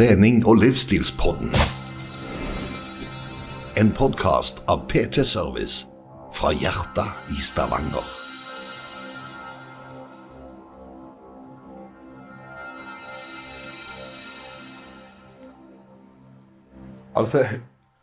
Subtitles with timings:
[0.00, 1.50] trening- og livsstilspodden.
[3.76, 5.88] En podkast av PT Service
[6.32, 8.06] fra hjertet i Stavanger.
[17.16, 17.44] Altså,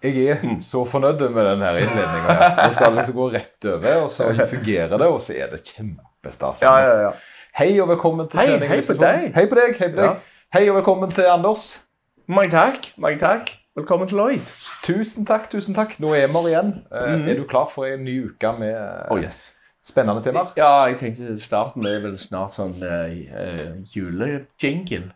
[0.04, 2.38] jeg er så fornøyd med denne innledninga.
[2.62, 6.62] Jeg skal liksom gå rett over, og så fungerer det, og så er det kjempestas.
[6.62, 7.12] Ja, ja, ja.
[7.58, 8.70] Hei og velkommen til Hei, trening.
[8.70, 9.28] hei på deg.
[9.34, 9.78] Hei på deg.
[9.82, 10.06] Hei på deg.
[10.06, 10.16] Ja.
[10.54, 11.87] Hei og velkommen til Anders.
[12.28, 12.88] Mange takk.
[12.98, 13.50] mange takk.
[13.78, 14.50] Velkommen til Lloyd.
[14.84, 15.94] Tusen takk, tusen takk.
[16.04, 16.74] Nå er vi igjen.
[16.92, 19.54] Eh, Er du klar for en ny uke med eh, Oh, yes.
[19.86, 20.50] spennende temaer?
[20.58, 25.14] Ja, jeg tenkte starten er vel snart sånn uh, julejingle.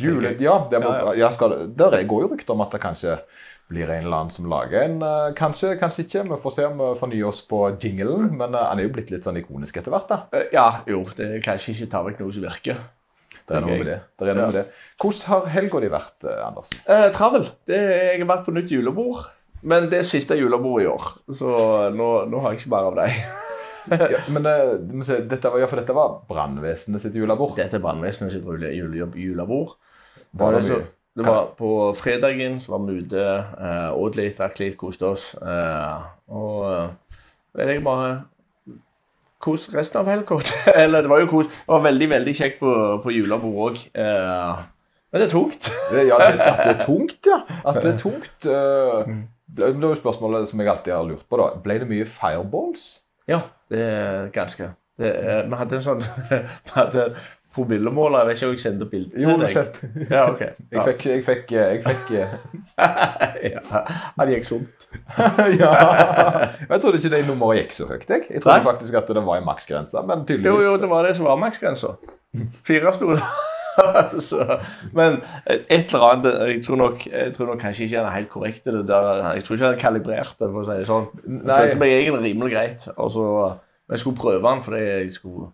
[0.00, 3.18] Jule, ja, det må, Ja, ja, det, er- går jo rykter om at det kanskje
[3.68, 4.98] blir en eller annen som lager en.
[5.36, 6.24] kanskje, kanskje ikke.
[6.32, 8.30] Vi får se om vi fornyer oss på jinglen.
[8.36, 10.08] Men han er jo blitt litt sånn ikonisk etter hvert.
[10.08, 10.22] da.
[10.52, 12.80] Ja, jo, det er kanskje ikke ta vekk noe som virker.
[13.44, 14.00] Det er noe med det.
[14.18, 14.66] det, er noe med det.
[15.02, 16.74] Hvordan har helga di vært, eh, Anders?
[16.88, 17.48] Eh, travel.
[17.68, 19.26] Det, jeg har vært på nytt julebord.
[19.64, 21.50] Men det er siste julebord i år, så
[21.92, 23.24] nå, nå har jeg ikke mer av deg.
[23.84, 27.50] Ja, men eh, se, dette var, ja, for dette var brannvesenet sitt julebord.
[27.58, 29.74] Dette er brannvesenet sitt jule, jule, julebord.
[30.40, 30.78] Var det så,
[31.14, 33.24] det var på fredagen så var vi ute,
[33.60, 35.26] uh, åt litt, drakk litt, koste oss.
[35.36, 38.08] eh, og jeg bare
[39.44, 40.38] kos resten av helga.
[40.82, 41.50] Eller det var jo kos.
[41.52, 42.72] Det var veldig veldig kjekt på,
[43.04, 43.78] på julebord òg.
[43.94, 45.68] men det er tungt.
[45.94, 47.38] Ja, det, at det er tungt, ja.
[47.64, 48.48] At det er tungt.
[48.50, 49.14] eh,
[49.54, 51.38] det er jo spørsmålet som jeg alltid har lurt på.
[51.38, 51.50] da.
[51.62, 52.86] Ble det mye fireballs?
[53.30, 54.72] Ja, det er ganske.
[54.98, 57.04] Det, er- vi hadde en sånn Vi hadde
[57.54, 58.18] promillemåler.
[58.18, 59.78] Jeg vet ikke om jeg sendte bilde Jo, det deg.
[59.94, 60.42] Jo, Ja, ok.
[60.74, 62.12] Jeg fikk, jeg fikk, jeg fikk
[63.54, 63.62] ja,
[64.18, 64.86] Han gikk sunt.
[65.62, 65.72] ja.
[66.68, 68.06] Jeg trodde ikke det nummeret gikk så høyt.
[68.08, 68.66] Jeg, jeg trodde Nei.
[68.68, 70.02] faktisk at det var i maksgrensa.
[70.06, 71.96] men tydeligvis jo, det var det som var maksgrensa.
[72.66, 73.24] Fire sto det.
[74.22, 74.38] Så,
[74.94, 75.16] men
[75.66, 78.64] et eller annet Jeg tror nok, jeg tror nok kanskje ikke han er helt korrekt.
[78.64, 81.08] Det der, jeg tror ikke han er kalibrert for å si det sånn.
[81.26, 82.86] Jeg følte meg egentlig rimelig greit.
[82.94, 83.24] Og så,
[83.88, 85.50] men jeg skulle prøve den fordi jeg skulle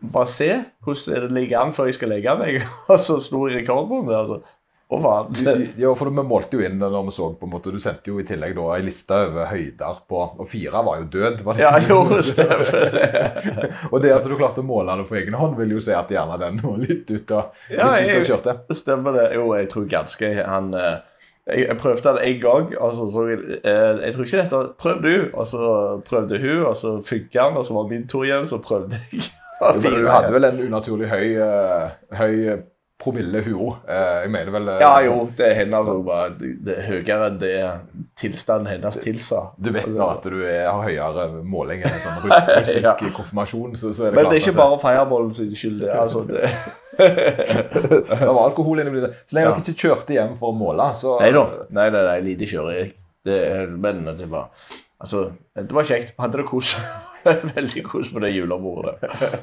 [0.00, 0.50] bare se
[0.84, 2.62] hvordan det ligger an før jeg skal legge meg.
[2.92, 4.16] Og så slo jeg rekord på det.
[4.20, 4.40] Altså.
[4.88, 5.64] Å, faen.
[5.76, 8.22] Ja, for vi målte jo inn når vi så på en måte, Du sendte jo
[8.22, 11.42] i tillegg da en liste over høyder på Og fire var jo død.
[11.44, 13.10] var det Ja, jo, stemmer det.
[13.92, 16.08] Og det at du klarte å måle det på egen hånd, vil jo si at
[16.08, 18.56] gjerne den var litt ute og, Ja, litt jeg- og kjørte.
[18.80, 19.26] Stemmer det.
[19.36, 20.96] Jo, jeg tror ganske han eh,
[21.48, 24.62] jeg, jeg prøvde det en gang, og så så jeg eh, Jeg tror ikke dette
[24.86, 25.12] Prøv du.
[25.34, 25.68] Og så
[26.08, 29.28] prøvde hun, og så funka han, og så var min tur igjen, så prøvde jeg.
[29.58, 31.88] Du hadde vel en unaturlig høy, eh,
[32.18, 32.34] høy
[32.98, 33.74] promille, hun òg.
[33.90, 35.86] Jeg mener vel eh, Ja, jo, det er hennes
[36.66, 37.52] det er høyere enn det
[38.18, 39.44] tilstanden hennes tilsa.
[39.58, 42.96] Du vet nå at du er, har høyere måling enn en sånn russ, russisk Ja.
[43.14, 43.76] konfirmasjon.
[43.78, 45.92] Så, så er det Men klart det er ikke bare fireballen sin skyld, det.
[45.94, 46.50] Altså, det.
[46.98, 49.12] det var alkohol inni det.
[49.26, 49.54] Så lenge Ja.
[49.54, 51.44] dere ikke kjørte hjem for å måle, så Nei da.
[51.70, 52.92] Nei, nei, nei, lite kjører jeg.
[53.26, 53.38] Det,
[53.78, 54.50] men det var
[54.98, 56.16] Altså, det var kjekt.
[56.18, 56.72] Hadde det kos.
[57.56, 58.98] Veldig kos på det julebordet.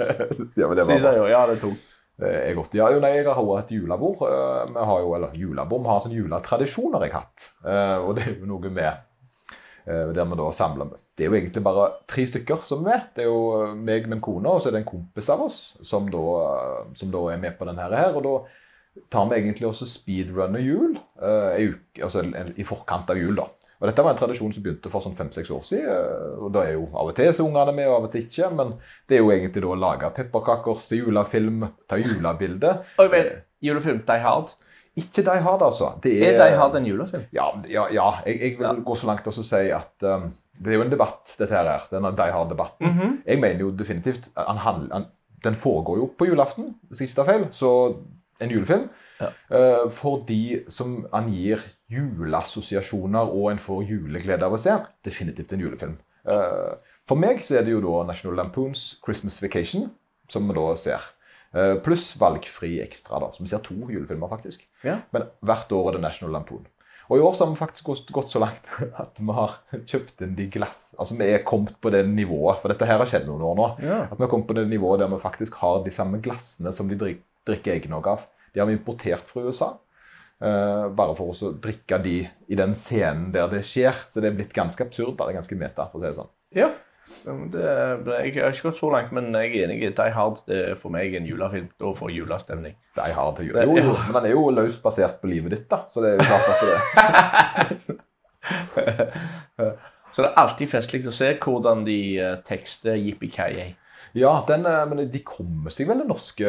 [0.60, 1.92] ja, men det var jeg ja, det er tungt.
[2.16, 2.76] Det er godt.
[2.78, 4.22] Ja, jo, nei, jeg har også et julebord.
[4.24, 7.50] Eh, Vi har jo, eller julebord, vi har sånne juletradisjoner jeg har hatt.
[7.66, 11.36] Eh, Og det er jo noe med eh, der vi da samler Det er jo
[11.42, 13.10] egentlig bare tre stykker som er med.
[13.18, 16.08] Det er jo meg, min kone, og så er det en kompis av oss som
[16.12, 18.16] da, eh, som da er med på denne her.
[18.16, 18.38] Og da
[19.12, 22.24] tar vi egentlig også speedrunner jul eh, i, uke, altså
[22.56, 23.50] i forkant av jul, da.
[23.86, 25.86] Og Dette var en tradisjon som begynte for sånn fem-seks år siden.
[25.94, 28.12] eh, og da er jo Av og til så er ungene med, og av og
[28.16, 28.48] til ikke.
[28.58, 28.72] Men
[29.08, 32.72] det er jo egentlig da å lage pepperkaker, se julefilm, ta julebilde.
[32.98, 33.30] Oi, men
[33.62, 34.56] julefilm Die Hard.
[34.98, 35.92] Ikke Die Hard, altså.
[36.02, 37.28] Det Er Die Hard en julefilm?
[37.36, 38.10] Ja, ja, ja.
[38.26, 38.74] Jeg, jeg vil Ja.
[38.74, 41.66] gå så langt og si at um, det er jo en debatt, dette her.
[41.68, 42.88] er, Denne Die Hard-debatten.
[42.88, 43.18] Mhm.
[43.28, 45.06] Jeg mener jo definitivt han, han,
[45.44, 47.48] Den foregår jo på julaften, hvis jeg ikke tar feil.
[47.52, 47.70] Så
[48.42, 48.90] en julefilm.
[49.22, 49.30] Ja.
[49.50, 54.76] eh, for de som angir juleassosiasjoner og en får juleglede av å se.
[55.06, 55.98] Definitivt en julefilm.
[56.28, 59.92] Eh, for meg så er det jo da National Lampoons Christmas Vacation,
[60.32, 61.12] som vi da ser.
[61.56, 63.32] Eh, Pluss valgfri ekstra, da.
[63.32, 64.66] Så vi ser to julefilmer, faktisk.
[64.84, 65.00] Ja.
[65.16, 66.66] Men hvert år er det National Lampoon.
[67.06, 67.86] Og i år så har vi faktisk
[68.16, 68.66] gått, så langt
[69.04, 70.96] at vi har kjøpt inn de glass...
[70.98, 73.68] Altså vi er kommet på det nivået, for dette her har skjedd noen år nå.
[73.86, 74.00] Ja.
[74.10, 76.90] At vi har kommet på det nivået der vi faktisk har de samme glassene som
[76.90, 78.26] de drik, drikker eggnog av.
[78.56, 79.76] De har vi importert fra USA.
[80.44, 82.18] Uh, bare for å drikke de
[82.52, 83.96] i den scenen der det skjer.
[84.10, 86.34] Så det er blitt ganske absurd, bare ganske meta, for å si det sånn.
[86.56, 86.72] Ja.
[87.06, 89.92] Det, jeg har ikke gått så langt, men jeg er enig.
[89.98, 91.68] Die Hard det er for meg en julefilm.
[91.82, 92.76] Da får jeg julestemning.
[92.98, 93.60] Die Hard til jul.
[93.62, 95.78] Jo, jo, men den er jo løst basert på livet ditt, da.
[95.92, 96.76] Så det er jo klart at det
[100.16, 103.74] Så det er alltid festlig å se hvordan de eh, tekster Yippee-Ki-Yay.
[104.16, 106.48] Ja, den, eh, men de kommer seg vel, det norske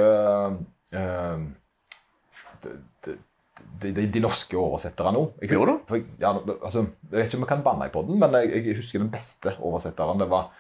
[0.94, 1.38] uh,
[2.64, 3.16] de,
[3.82, 5.24] de, de norske oversetterne nå.
[5.40, 5.50] Jeg-
[5.88, 6.32] for jeg- Ja,
[6.62, 9.10] altså, jeg vet ikke om jeg kan banne i poden, men jeg, jeg husker den
[9.10, 10.18] beste oversetteren.
[10.18, 10.50] Det var,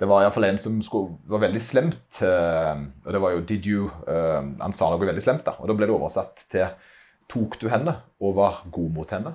[0.00, 2.20] det var iallfall en som skulle, var veldig slemt.
[2.20, 5.52] Uh, og det var jo 'Did you uh, Han sa noe veldig slemt, da.
[5.60, 6.66] Og da ble det oversatt til
[7.28, 9.34] 'Tok du henne og var god mot henne'?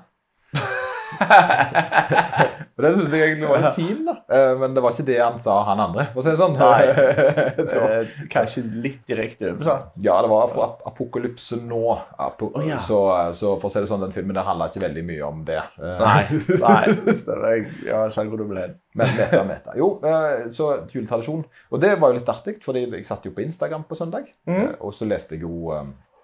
[2.77, 4.13] og Det syns jeg egentlig var litt fin, da.
[4.33, 6.57] Eh, men det var ikke det han sa, han andre, for å si det sånn.
[6.59, 6.83] Nei,
[7.77, 9.93] Eh, kanskje litt direkte oversatt.
[10.03, 11.81] ja, det var fra Apokalypse nå.
[12.21, 12.79] Apo oh, ja.
[12.83, 12.97] så,
[13.37, 15.59] så for å si det sånn, den filmen der handla ikke veldig mye om det.
[15.79, 16.41] Eh, Nei.
[16.65, 16.83] nei.
[16.87, 18.67] Jeg- Ja, jeg hvor du ble.
[18.97, 19.75] Men meta, meta.
[19.77, 21.43] Jo, eh, så juletradisjon.
[21.71, 24.27] Og det var jo litt artig, fordi jeg satt jo på Instagram på søndag.
[24.49, 25.71] Eh, Og så leste jeg jo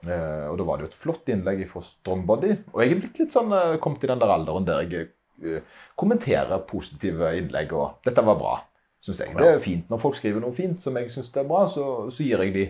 [0.08, 2.52] eh, Og da var det jo et flott innlegg fra Strongbody.
[2.74, 5.10] Og jeg er blitt litt sånn eh, kommet i den der alderen der jeg
[5.44, 8.58] eh, kommenterer positive innlegg, og dette var bra,
[9.04, 9.36] syns jeg.
[9.38, 12.26] Det er fint når folk skriver noe fint som jeg syns er bra, så, så
[12.26, 12.68] gir jeg de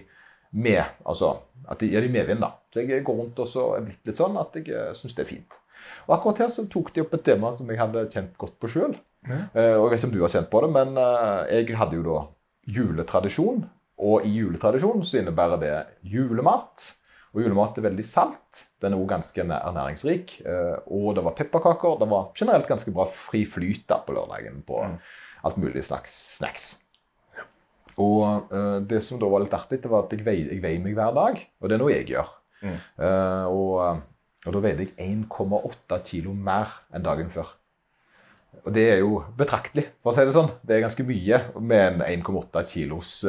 [0.54, 0.84] med.
[1.08, 1.36] Altså
[1.70, 2.54] at de gir de medvind, da.
[2.74, 5.30] Så jeg går rundt og så er blitt litt sånn at jeg syns det er
[5.30, 5.60] fint.
[6.08, 8.70] Og akkurat her så tok de opp et tema som jeg hadde kjent godt på
[8.72, 8.96] sjøl.
[9.30, 12.00] Eh, og jeg vet ikke om du har kjent på det, men eh, jeg hadde
[12.00, 12.18] jo da
[12.78, 13.64] juletradisjon.
[14.04, 15.74] Og i juletradisjon så innebærer det
[16.12, 16.90] julemat.
[17.34, 18.64] Og julemat er veldig salt.
[18.82, 20.36] Den er også ganske ernæringsrik.
[20.46, 21.98] eh, og det var pepperkaker.
[22.00, 24.84] Det var generelt ganske bra fri flyt da på lørdagen på
[25.44, 26.84] alt mulig slags snacks.
[27.98, 30.84] Og eh, det som da var litt artig, det var at jeg veier, jeg veier
[30.84, 31.42] meg hver dag.
[31.62, 32.30] Og det er noe jeg gjør.
[32.62, 32.78] Mm.
[32.78, 34.06] Eh, og,
[34.46, 34.94] og da veide jeg
[35.26, 37.56] 1,8 kilo mer enn dagen før.
[38.64, 40.54] Og det er jo betraktelig, for å si det sånn.
[40.62, 43.24] Det er ganske mye med en 1,8 kilos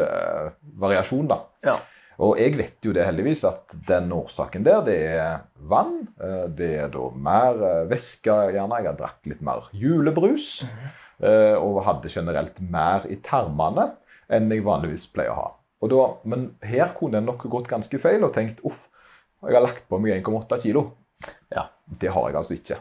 [0.76, 1.38] variasjon, da.
[1.64, 1.78] Ja.
[2.22, 6.06] Og jeg vet jo det heldigvis at den årsaken der, det er vann.
[6.20, 8.78] eh, Det er da mer eh, væske, gjerne.
[8.82, 10.64] Jeg har drakk litt mer julebrus.
[11.20, 13.90] eh, Og hadde generelt mer i tarmene
[14.30, 15.48] enn jeg vanligvis pleier å ha.
[15.82, 18.86] Og da, men her kunne jeg nok gått ganske feil og tenkt uff,
[19.44, 20.86] jeg har lagt på meg 1,8 kilo.
[21.52, 22.78] Ja, det har jeg altså ikke.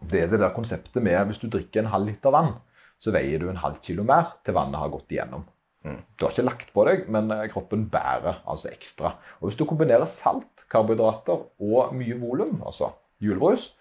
[0.00, 2.54] Det er det der konseptet med hvis du drikker en halv liter vann,
[2.98, 5.44] så veier du en halv kilo mer til vannet har gått igjennom.
[5.82, 9.16] Du har ikke lagt på deg, men eh, kroppen bærer altså ekstra.
[9.40, 12.92] Og hvis du kombinerer salt, karbohydrater og mye volum, altså
[13.22, 13.72] julebrus,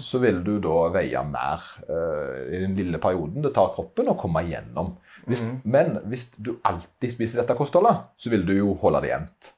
[0.00, 4.14] så vil du da veie mer uh, i den lille perioden det tar kroppen å
[4.16, 4.94] komme igjennom.
[5.26, 9.50] Hvis, Men hvis du alltid spiser dette kostholdet, så vil du jo holde det jevnt.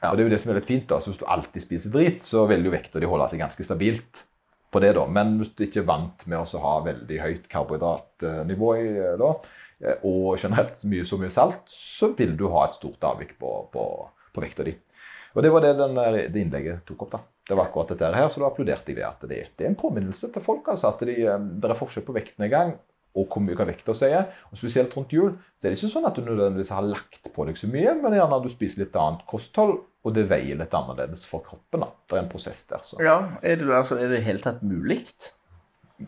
[0.00, 0.88] Og det er jo det som er litt fint.
[0.88, 3.66] da, så Hvis du alltid spiser drit, så vil jo vekta di holde seg ganske
[3.66, 4.24] stabilt
[4.72, 4.94] på det.
[4.96, 5.06] da.
[5.06, 9.34] Men hvis du ikke er vant med å ha veldig høyt karbohydratnivå i, eh, da,
[10.04, 13.84] og generelt mye, så mye salt, så vil du ha et stort avvik på, på,
[14.34, 14.74] på vekta di.
[15.34, 17.16] Og det var det den, eh, det innlegget tok opp.
[17.16, 17.20] da.
[17.50, 19.06] Det var akkurat dette her, så da applauderte jeg det.
[19.06, 20.68] At det, det er en påminnelse til folk.
[20.68, 22.76] altså, At de, eh, det er forskjell på vektnedgang
[23.18, 24.10] og hvor mye vekta si.
[24.50, 27.46] Og spesielt rundt jul så er det ikke sånn at du nødvendigvis har lagt på
[27.48, 30.74] deg så mye, men gjerne at du spiser litt annet kosthold, og det veier litt
[30.76, 31.82] annerledes for kroppen.
[31.82, 31.90] da.
[32.06, 32.84] Det er en prosess der.
[32.86, 33.00] så.
[33.02, 35.02] Ja, er det, altså, er det i tatt mulig?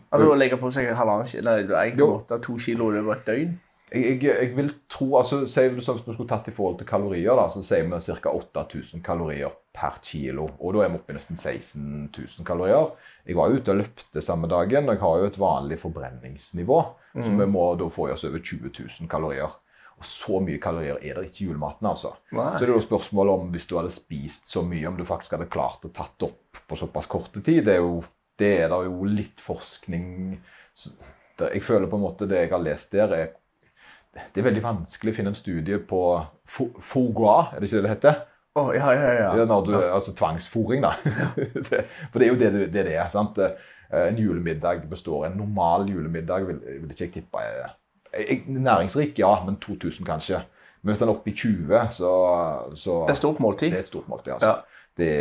[0.09, 3.53] Altså å legge på seg halvannen kilo, nei, 1,8-2 kilo over et døgn?
[3.93, 6.87] Jeg, jeg, jeg vil tro, altså sier vi Hvis vi skulle tatt i forhold til
[6.89, 8.31] kalorier, da, så sier vi ca.
[8.33, 10.47] 8000 kalorier per kilo.
[10.59, 12.89] Og da er vi oppe i nesten 16 000 kalorier.
[13.27, 16.79] Jeg var ute og løpte samme dagen, og jeg har jo et vanlig forbrenningsnivå.
[17.13, 19.59] Så vi må da få i oss over 20 000 kalorier.
[20.01, 22.15] Og så mye kalorier er det ikke i julematen, altså.
[22.33, 22.49] Nei.
[22.57, 25.37] Så det er jo spørsmålet om hvis du hadde spist så mye, om du faktisk
[25.37, 27.61] hadde klart å tatt opp på såpass korte tid.
[27.67, 28.01] Det er jo
[28.39, 30.39] det er da jo litt forskning
[31.39, 33.27] det- Jeg føler på en måte det jeg har lest der, er
[34.13, 35.99] det er veldig vanskelig å finne en studie på
[36.45, 38.19] fo- foie gras, er det ikke det det heter?
[38.55, 39.29] Oh, ja, ja, ja.
[39.37, 40.91] Ja, når du, altså tvangsfòring, da.
[42.11, 43.07] For det er jo det det, det, det er.
[43.09, 43.37] sant?
[43.37, 43.51] Eh,
[43.93, 47.73] En julemiddag består En normal julemiddag vil, vil ikke jeg tippe er
[48.13, 50.43] jeg- Næringsrik, ja, men 2000 kanskje.
[50.83, 52.11] Men hvis den er oppe i 20, så,
[52.75, 53.69] så Det er et stort måltid.
[53.71, 54.33] det er et stort måltid.
[54.33, 54.47] altså.
[54.47, 54.55] Ja.
[54.97, 55.11] Det,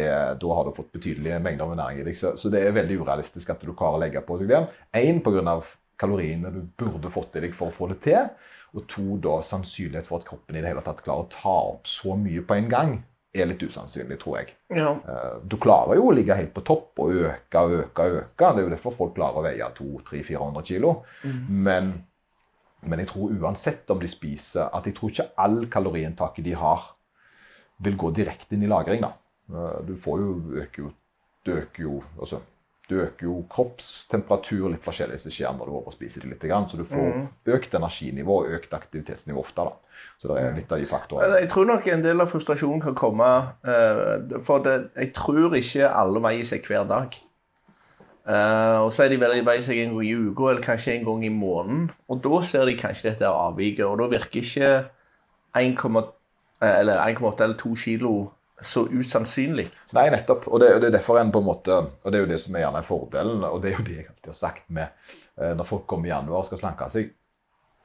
[0.41, 2.17] da har du fått betydelige mengder med næring i deg.
[2.19, 4.63] Så, så det er veldig urealistisk at du klarer å legge på deg det.
[5.01, 5.61] Én pga.
[6.03, 8.29] kaloriene du burde fått i deg for å få det til.
[8.75, 11.87] Og to, da sannsynlighet for at kroppen i det hele tatt klarer å ta opp
[11.89, 12.95] så mye på en gang,
[13.33, 14.55] er litt usannsynlig, tror jeg.
[14.77, 14.91] Ja.
[15.09, 18.49] Eh, Du klarer jo å ligge helt på topp og øke og øke og øke.
[18.53, 20.91] Det er jo derfor folk klarer å veie 200-400 kilo.
[21.49, 21.93] Men,
[22.83, 26.91] men jeg tror uansett om de spiser At jeg tror ikke all kaloriinntaket de har,
[27.83, 29.01] vil gå direkte inn i lagring.
[29.01, 29.13] da.
[29.53, 30.33] Eh, Du får jo
[30.63, 30.91] øker jo
[31.47, 32.41] Du øker jo altså,
[32.91, 36.45] du øker jo kroppstemperatur litt forskjellig som skjer når du overspiser det litt.
[36.71, 39.65] Så du får økt energinivå og økt aktivitetsnivå ofte.
[39.65, 39.73] da.
[40.21, 41.41] Så det er litt av de faktorene.
[41.41, 43.29] Jeg tror nok en del av frustrasjonen kan komme
[43.65, 47.17] eh, For det, jeg tror ikke alle veier seg hver dag.
[48.23, 51.07] Eh, og så er de veldig veier seg en gang i uka eller kanskje en
[51.09, 51.89] gang i måneden.
[52.09, 54.75] Og da ser de kanskje dette avviket, og da virker ikke
[55.59, 56.05] 1,8
[56.63, 58.13] eller 1,8 eller 2 kilo
[58.67, 59.69] så usannsynlig.
[59.97, 60.47] Nei, nettopp.
[60.51, 62.39] Og det, og det er derfor en på en måte, og det er jo det
[62.43, 65.53] som er gjerne fordelen, og det er jo det jeg alltid har sagt med eh,
[65.59, 67.11] når folk kommer i januar og skal slanke seg.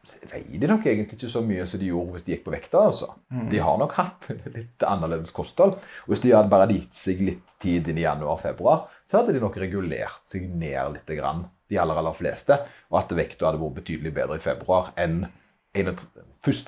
[0.08, 2.54] så veier de nok egentlig ikke så mye som de gjorde hvis de gikk på
[2.54, 2.86] vekta.
[2.90, 3.10] altså.
[3.52, 5.76] De har nok hatt litt annerledes kosthold.
[6.06, 9.44] Og hvis de hadde bare gitt seg litt tid inn i januar-februar, så hadde de
[9.44, 12.62] nok regulert seg ned litt, grann, de aller, aller fleste.
[12.92, 15.26] Og at vekta hadde vært betydelig bedre i februar enn
[15.76, 16.08] 1.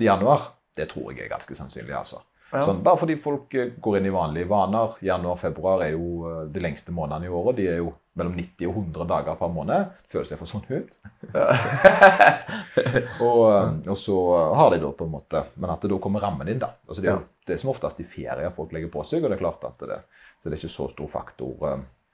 [0.03, 0.51] januar.
[0.75, 1.95] Det tror jeg er ganske sannsynlig.
[1.95, 2.21] altså.
[2.49, 2.63] Ja.
[2.65, 4.95] Sånn, bare fordi folk eh, går inn i vanlige vaner.
[5.05, 7.59] Januar-februar er jo eh, de lengste månedene i året.
[7.59, 9.91] De er jo mellom 90 og 100 dager per måned.
[10.09, 10.89] Føles jeg for sånn ut?
[13.27, 14.17] og, eh, og så
[14.57, 16.71] har de da på en måte Men at det da kommer rammen inn, da.
[16.87, 19.31] Altså det er jo det er som oftest i ferier folk legger på seg, og
[19.31, 19.95] det er klart at det,
[20.37, 21.63] så det er ikke så stor faktor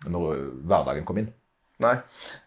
[0.07, 1.33] når hverdagen kommer inn.
[1.83, 1.97] Nei.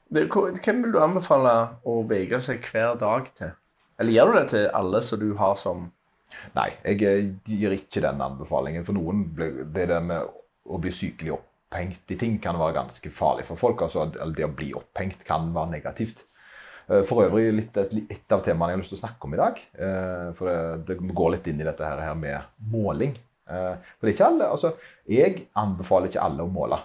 [0.09, 1.52] Hvem vil du anbefale
[1.85, 3.52] å vegre seg hver dag til?
[4.00, 5.90] Eller gjør du det til alle som du har som
[6.57, 8.87] Nei, jeg eh, gir ikke den anbefalingen.
[8.87, 9.27] For noen
[9.75, 10.29] det der med
[10.69, 13.85] å bli sykelig opphengt i ting kan være ganske farlig for folk.
[13.85, 16.25] altså Det å bli opphengt kan være negativt.
[16.89, 19.41] Eh, For øvrig litt, et, av temaene jeg har lyst til å snakke om i
[19.41, 19.65] dag.
[19.79, 22.41] eh, For det, går litt inn i dette her, med
[22.73, 23.17] måling.
[23.49, 24.75] For det er ikke alle, altså
[25.09, 26.77] Jeg anbefaler ikke alle å måle.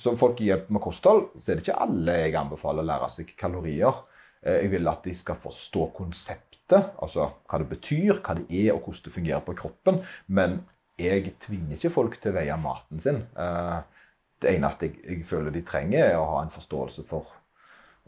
[0.00, 3.10] Så folk i hjelp med kosthold, så er det ikke alle jeg anbefaler å lære
[3.12, 4.00] seg kalorier.
[4.40, 5.90] Jeg vil at de skal forstå
[6.66, 10.00] konseptet, altså hva det betyr, hva det er og hvordan det fungerer på kroppen.
[10.28, 10.64] Men
[10.98, 13.26] jeg tvinger ikke folk til å veie maten sin.
[13.36, 13.82] Eh,
[14.38, 17.24] Det eneste jeg, jeg føler de trenger, er å ha en forståelse for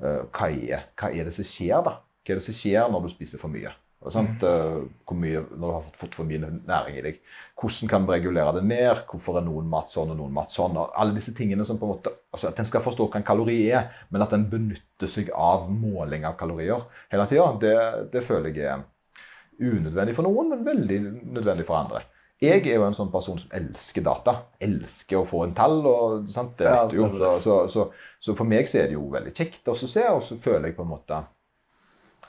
[0.02, 1.94] eh, hva, er, hva er det som skjer da?
[2.20, 3.72] Hva er det som skjer når du spiser for mye?
[4.14, 4.42] Sant?
[4.42, 7.20] Eh, hvor mye, når du har fått- fått for mye næring i deg.
[7.60, 9.02] Hvordan kan vi regulere det ned?
[9.10, 10.76] Hvorfor er noen mat sånn og noen mat sånn?
[10.78, 13.22] Og alle disse tingene som på en måte, altså At en skal forstå hva en
[13.26, 18.22] kalori er, men at en benytter seg av måling av kalorier hele tida, det, det
[18.24, 18.84] føler jeg er
[19.60, 21.00] unødvendig for noen, men veldig
[21.34, 22.02] nødvendig for andre.
[22.40, 24.36] Jeg er jo en sånn person som elsker data.
[24.62, 25.80] Elsker å få en tall.
[25.84, 26.52] og sant?
[26.60, 27.08] Det vet du jo.
[27.18, 27.88] Så, så, så,
[28.22, 30.76] så for meg så er det jo veldig kjekt å se, og så føler jeg
[30.76, 31.18] på en måte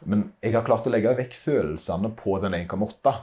[0.05, 3.15] Men jeg har klart å legge vekk følelsene på den 1,8.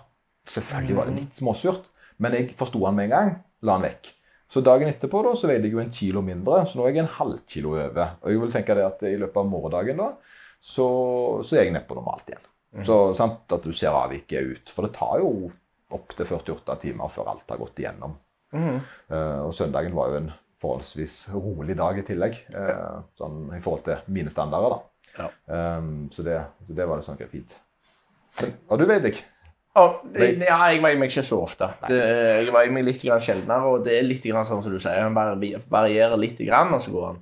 [0.57, 1.89] Selvfølgelig var det litt småsurt,
[2.23, 3.33] men jeg forsto den med en gang.
[3.67, 4.11] La den vekk.
[4.53, 7.03] Så dagen etterpå da, så veide jeg jo en kilo mindre, så nå er jeg
[7.03, 8.19] en halv kilo over.
[8.23, 10.11] Og jeg vil tenke det at i løpet av morgendagen da,
[10.63, 10.87] så,
[11.43, 12.45] så er jeg nede på normalt igjen.
[12.87, 14.73] Så sant at du ser avviket ut.
[14.75, 15.51] For det tar jo
[15.97, 18.17] opptil 48 timer før alt har gått igjennom.
[19.11, 23.83] Eh, og søndagen var jo en forholdsvis rolig dag i tillegg, uh, sånn i forhold
[23.85, 24.73] til mine standarder.
[24.73, 24.96] da.
[25.17, 25.31] Ja.
[25.79, 27.55] Um, så det, det var det sånn fint.
[28.69, 29.25] Og du vet ikke.
[29.77, 29.83] Å,
[30.13, 31.69] det- ja, jeg veier meg ikke så ofte.
[31.89, 34.81] Det, jeg veier meg litt grann sjeldnere, og det er litt grann sånn som du
[34.81, 35.09] sier.
[35.13, 35.37] Bare
[35.73, 37.19] varierer litt, grann, og så går han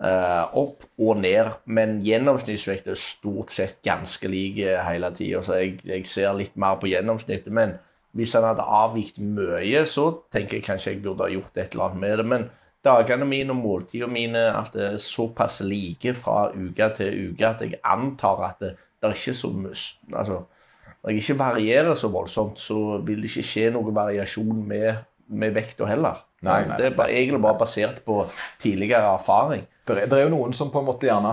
[0.00, 1.50] uh, opp og ned.
[1.68, 6.56] Men gjennomsnittsvekt er stort sett ganske lik eh, hele tida, så jeg, jeg ser litt
[6.60, 7.52] mer på gjennomsnittet.
[7.52, 7.76] Men
[8.16, 11.90] hvis han hadde avvikt mye, så tenker jeg kanskje jeg burde ha gjort et eller
[11.90, 12.28] annet med det.
[12.32, 12.48] Men
[12.84, 17.80] dagene mine og måltidene mine alt er såpass like fra uke til uke at jeg
[17.84, 19.50] antar at det, det er ikke så
[20.12, 20.40] altså,
[21.02, 25.00] når jeg ikke varierer så voldsomt, så vil det ikke skje noen variasjon med,
[25.32, 26.18] med vekta heller.
[26.44, 28.18] Nei, nei, det er bare, egentlig bare basert på
[28.60, 29.64] tidligere erfaring.
[29.88, 31.32] Det er, det er jo noen som på en måte gjerne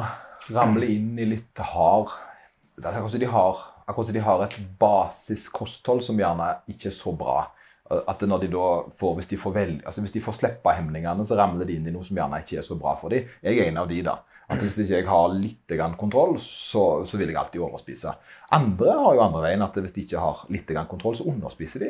[0.56, 2.14] ramler inn i litt hard
[2.78, 6.92] Det er akkurat som de har, akkurat som de har et basiskosthold som gjerne ikke
[6.92, 7.40] er så bra.
[7.88, 8.66] At når de da
[9.00, 11.88] får, hvis de får, vel, altså hvis de får slippe hemningene, så ramler de inn
[11.88, 13.30] i noe som gjerne ikke er så bra for dem.
[13.46, 14.18] Jeg er en av de, da.
[14.48, 18.14] At hvis ikke jeg har litt grann kontroll, så, så vil jeg alltid overspise.
[18.56, 21.84] Andre har jo andre veien, at hvis de ikke har litt grann kontroll, så underspiser
[21.84, 21.90] de.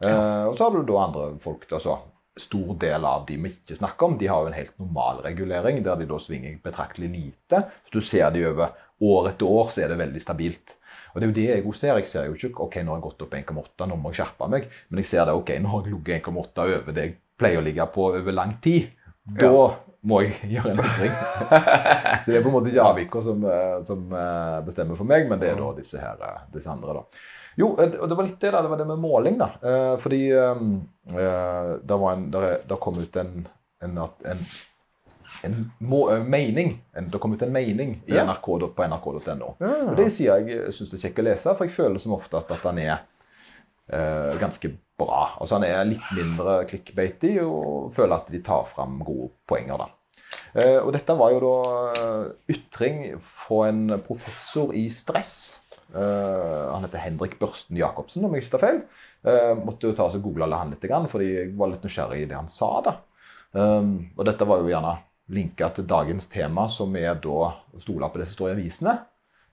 [0.00, 1.98] Eh, og så har du da andre folk altså,
[2.40, 5.82] Stor del av de vi ikke snakker om, de har jo en helt normal regulering,
[5.84, 7.58] der de da svinger betraktelig lite.
[7.82, 8.70] Hvis du ser de over
[9.02, 10.76] år etter år, så er det veldig stabilt.
[11.12, 12.00] Og det er jo det jeg også ser.
[12.00, 14.48] Jeg ser jo ikke ok, nå har jeg gått opp 1,8, nå må jeg skjerpe
[14.52, 14.68] meg.
[14.88, 17.64] Men jeg ser det, ok, nå har jeg ligget 1,8 over det jeg pleier å
[17.64, 18.90] ligge på over lang tid.
[19.40, 19.50] Da
[20.08, 21.12] må jeg gjøre en endring.
[22.24, 25.26] så det er på en måte ikke avviker som, eh, som eh, bestemmer for meg,
[25.28, 26.96] men det er da disse, her, eh, disse andre.
[27.02, 27.26] da.
[27.60, 29.48] Jo, og det var litt det da, det var det med måling, da.
[30.00, 30.68] Fordi um,
[31.10, 33.42] det, var en, der, er- der kom ut en,
[33.84, 33.98] en,
[34.30, 34.44] en,
[35.46, 36.74] en eh, mening.
[36.92, 38.16] En, det kom ut en mening i.
[38.16, 39.54] NRK, på nrk.no.
[39.60, 39.72] Ja.
[39.86, 42.40] Og det sier jeg syns det er kjekt å lese, for jeg føler som ofte
[42.40, 42.96] at, den er
[43.88, 45.22] eh, ganske bra.
[45.40, 49.86] Altså Han er litt mindre clickbaity og føler at de tar fram gode poenger.
[49.86, 49.88] da.
[50.60, 51.56] Eh, og dette var jo da
[51.90, 55.60] eh, ytring fra en professor i stress.
[55.94, 58.82] Eh, han heter Henrik Børsten Jacobsen, om jeg ikke tar feil.
[59.20, 62.38] Eh, måtte jo ta og google han litt, fordi jeg var litt nysgjerrig i det
[62.38, 62.72] han sa.
[62.86, 62.98] da.
[63.50, 64.92] Um, og dette var jo gjerne
[65.30, 68.96] linka til dagens tema, som er da å stole på det som står i avisene.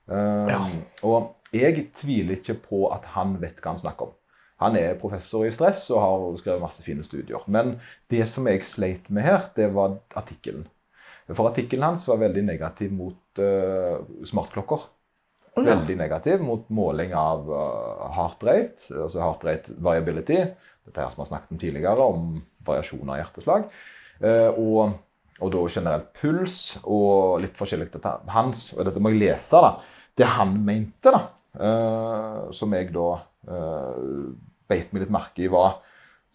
[0.08, 0.62] Um, Ja.
[1.06, 4.16] Og jeg tviler ikke på at han vet hva han snakker om.
[4.58, 7.44] Han er professor i stress og har skrevet masse fine studier.
[7.46, 7.76] Men
[8.10, 10.66] det som jeg sleit med her, det var artikkelen.
[11.28, 14.86] For artikkelen hans var veldig negativ mot uh, smartklokker.
[15.54, 15.74] Oh, ja.
[15.74, 20.40] Veldig negativ mot måling av uh, heart rate, altså heart rate variability.
[20.88, 23.68] Dette her som vi har snakket om tidligere, om variasjoner i hjerteslag.
[24.18, 24.98] Uh, og,
[25.38, 28.72] og da generelt puls og litt forskjellig dette hans.
[28.76, 29.74] Og dette må jeg lese, da.
[30.18, 31.20] Det han mente, da,
[31.62, 33.10] uh, som jeg da
[33.50, 34.32] uh,
[34.68, 35.78] beit meg litt merke i, var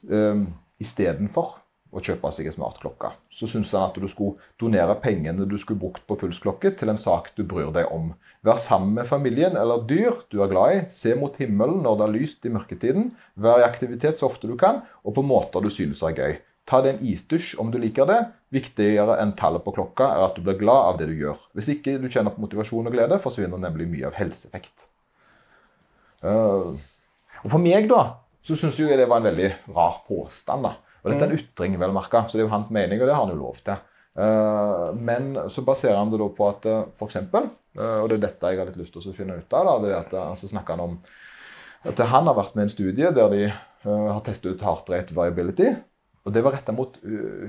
[0.07, 0.45] uh,
[0.79, 1.59] istedenfor
[1.93, 5.81] å kjøpe seg en smartklokke, så syntes han at du skulle donere pengene du skulle
[5.81, 8.13] brukt på pulsklokke, til en sak du bryr deg om.
[8.45, 10.79] Vær sammen med familien eller dyr du er glad i.
[10.93, 13.11] Se mot himmelen når det er lyst i mørketiden.
[13.37, 16.35] Vær i aktivitet så ofte du kan, og på måter du synes er gøy.
[16.69, 18.19] Ta deg en isdusj om du liker det.
[18.55, 21.39] Viktigere enn tallet på klokka er at du blir glad av det du gjør.
[21.57, 24.85] Hvis ikke du kjenner på motivasjon og glede, forsvinner nemlig mye av helseeffekt.
[26.23, 26.71] Uh,
[27.43, 28.03] og For meg da,
[28.43, 30.69] så syns jeg det var en veldig rar påstand.
[30.69, 30.77] da.
[31.03, 33.17] Og Dette er en ytring, vel merka, så det er jo hans mening, og det
[33.17, 33.83] har han jo lov til.
[34.13, 38.19] Uh, men så baserer han det da på at f.eks., for eksempel, uh, og det
[38.21, 40.15] er dette jeg har litt lyst til å finne ut av, da, det er at
[40.21, 40.99] altså, snakker han om
[41.83, 43.47] at han har vært med i en studie der de
[43.83, 45.73] har testet ut heart rate variability.
[46.23, 46.95] Og det var retta mot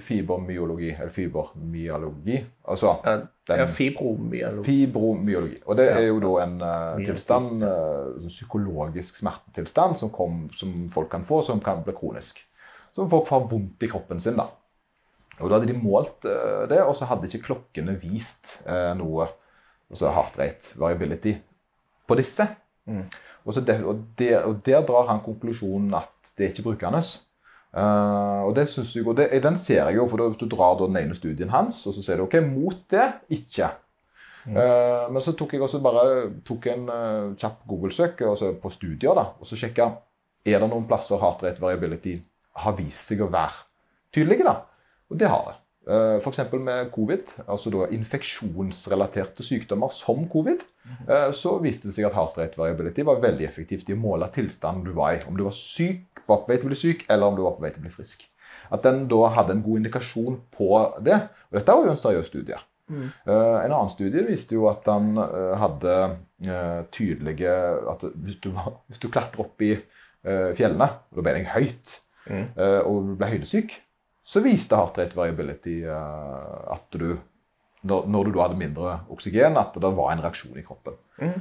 [0.03, 2.41] fibromyologi, eller fibermyologi.
[2.67, 3.13] Altså Ja,
[3.61, 4.65] ja, fibromyologi.
[4.67, 5.61] Fibromyologi.
[5.67, 11.13] Og det er jo da en uh, tilstand, uh, psykologisk smertetilstand som, kom, som folk
[11.13, 12.41] kan få, som kan bli kronisk.
[12.97, 14.41] Som folk får vondt i kroppen sin.
[14.41, 14.49] da.
[15.39, 18.57] Og Da hadde de målt uh, det, og så hadde ikke klokkene vist
[18.99, 19.29] noe
[19.91, 21.37] altså heart rate variability
[22.09, 22.49] på disse.
[22.91, 23.05] Mm.
[23.45, 27.05] Og, så det, og, der, og der drar han konklusjonen at det er ikke brukende.
[27.75, 30.77] Uh, og det synes jeg, og det, Den ser jeg jo, for hvis du drar
[30.79, 33.71] den ene studien hans, og så sier du ok, mot det, ikke.
[34.47, 36.05] Uh, men så tok jeg også bare
[36.47, 39.89] tok en uh, kjapp Google-søk altså på studier da, og så sjekka
[40.45, 42.19] er det noen plasser heart rate variability
[42.63, 43.65] har vist seg å være
[44.15, 44.45] tydelige.
[44.47, 44.59] da,
[45.11, 45.59] Og det har det.
[45.85, 46.41] Uh, F.eks.
[46.65, 50.63] med covid, altså da infeksjonsrelaterte sykdommer som covid,
[51.11, 54.31] uh, så viste det seg at heart rate variability var veldig effektivt i å måle
[54.33, 55.25] tilstanden du var i.
[55.29, 57.57] Om du var syk, var på vei til å bli syk, eller om du var
[57.57, 58.25] på vei til å bli frisk.
[58.73, 60.69] At den da hadde en god indikasjon på
[61.05, 61.19] det.
[61.51, 62.61] Og dette var jo en seriøs studie.
[62.89, 63.05] Mm.
[63.25, 65.93] Uh, en annen studie viste jo at han uh, hadde
[66.45, 67.53] uh, tydelige
[67.89, 69.77] At hvis du, var, hvis du klatrer opp i
[70.25, 72.47] fjellene, og da ble det høyt, Mm.
[72.89, 73.75] og ble høydesyk,
[74.25, 77.19] så viste heart rate variability at du
[77.85, 80.97] når, når du da hadde mindre oksygen, at det var en reaksjon i kroppen.
[81.21, 81.35] Mm.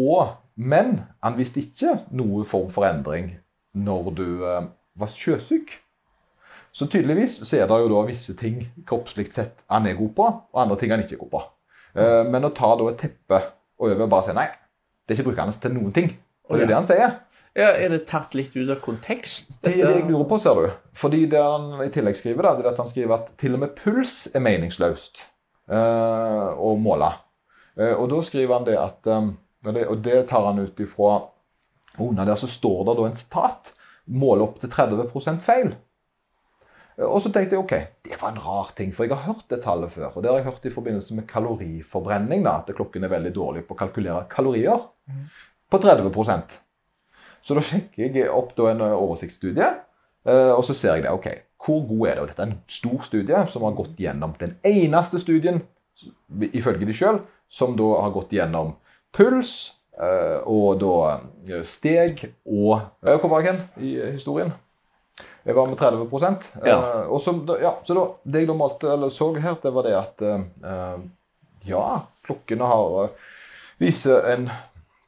[0.00, 3.34] Og, men han viste ikke noe form for endring
[3.76, 4.66] når du eh,
[4.98, 5.76] var sjøsyk.
[6.72, 10.28] Så tydeligvis så er det jo da visse ting kroppslig sett han er god på,
[10.52, 11.42] og andre ting han ikke er god på.
[11.98, 13.40] Eh, men å ta da et teppe
[13.80, 14.46] over og bare si nei,
[15.06, 16.14] det er ikke brukende til noen ting.
[16.50, 17.18] Og det er det han sier.
[17.58, 19.50] Ja, er det tatt litt ut av kontekst?
[19.62, 20.68] Det er det jeg lurer på, ser du.
[20.94, 23.62] Fordi det han i tillegg skriver, da, det er at han skriver at til og
[23.64, 25.24] med puls er meningsløst
[25.70, 27.10] eh, å måle.
[27.80, 31.20] Og da skriver han det at og det tar han ut ifra
[32.08, 33.72] Under der så står det da en sitat.
[34.10, 35.74] Måle opp til 30 feil.
[37.00, 39.62] Og så tenkte jeg ok, det var en rar ting, for jeg har hørt det
[39.64, 40.10] tallet før.
[40.12, 43.62] Og det har jeg hørt i forbindelse med kaloriforbrenning, da, at klokken er veldig dårlig
[43.68, 44.82] på å kalkulere kalorier.
[45.70, 46.58] På 30%
[47.40, 49.68] Så da sjekker jeg opp da en oversiktsstudie,
[50.28, 51.12] eh, og så ser jeg det.
[51.14, 51.28] ok,
[51.64, 52.20] Hvor god er det?
[52.22, 55.62] Og dette er en stor studie som har gått gjennom den eneste studien,
[56.52, 58.74] ifølge de sjøl, som da har gått gjennom
[59.12, 59.79] puls
[60.48, 64.52] og da eh, steg og eh, hen i historien?
[65.44, 66.08] Jeg var med 30
[66.64, 66.76] Ja.
[66.76, 69.82] Eh, og så, ja, så da, Det jeg da malte, eller så her, det var
[69.88, 70.98] det at eh, eh,
[71.68, 73.28] Ja, klokkene har eh,
[73.80, 74.50] viser en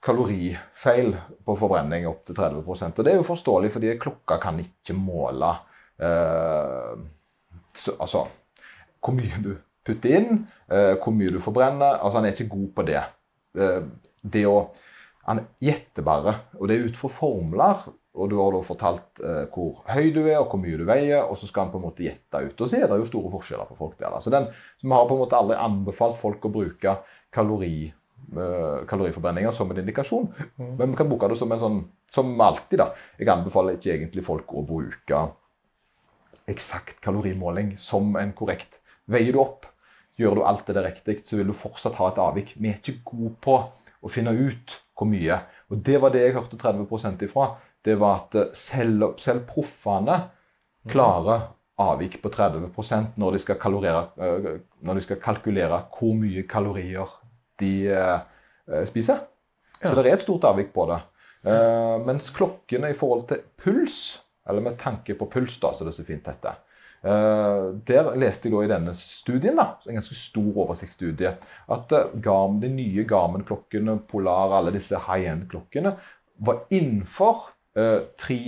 [0.02, 4.96] kalorifeil på forbrenning opp til 30 Og det er jo forståelig, fordi klokka kan ikke
[4.98, 5.52] måle
[6.00, 6.96] eh,
[7.74, 8.26] så, altså,
[9.00, 9.52] hvor mye du
[9.86, 12.00] putter inn, eh, hvor mye du forbrenner.
[12.00, 13.02] Altså, han er ikke god på det.
[13.58, 13.82] Eh,
[14.22, 14.70] det å
[15.22, 17.84] Han gjetter bare, og det er ut fra formler.
[18.18, 21.22] Og du har da fortalt eh, hvor høy du er, og hvor mye du veier,
[21.22, 22.58] og så skal han på en måte gjette ut.
[22.58, 24.10] Og så er det jo store forskjeller på folk der.
[24.10, 24.18] Da.
[24.20, 26.96] Så den, så vi har på en måte aldri anbefalt folk å bruke
[27.32, 30.28] kalori, eh, kaloriforbrenninger som en indikasjon.
[30.58, 31.80] Men vi kan bruke det som en sånn,
[32.12, 32.90] som alltid, da.
[33.22, 35.22] Jeg anbefaler ikke egentlig folk å bruke
[36.52, 38.80] eksakt kalorimåling som en korrekt.
[39.08, 39.70] Veier du opp,
[40.20, 42.56] gjør du alt det der riktig, så vil du fortsatt ha et avvik.
[42.58, 43.56] Vi er ikke gode på
[44.02, 45.38] å finne ut hvor mye.
[45.72, 47.48] Og det var det jeg hørte 30% ifra.
[47.82, 50.18] Det var at eh, selv, selv proffene
[50.90, 51.50] klarer
[51.82, 54.50] avvik på 30% når de skal, kalorere, eh,
[54.86, 57.14] når de skal kalkulere hvor mye kalorier
[57.62, 59.24] de eh, spiser.
[59.82, 61.00] Så det er et stort avvik på det.
[62.06, 63.96] Mens klokkene i forhold til puls,
[64.46, 66.52] eller med tanke på puls, da, så det er så fint dette,
[67.02, 71.32] der leste jeg da i denne studien, da, en ganske stor oversiktsstudie,
[71.74, 75.96] at eh, Garmin, de nye Garmin-klokkene, Polar, alle disse high-end-klokkene,
[76.46, 78.38] var innenfor eh, 3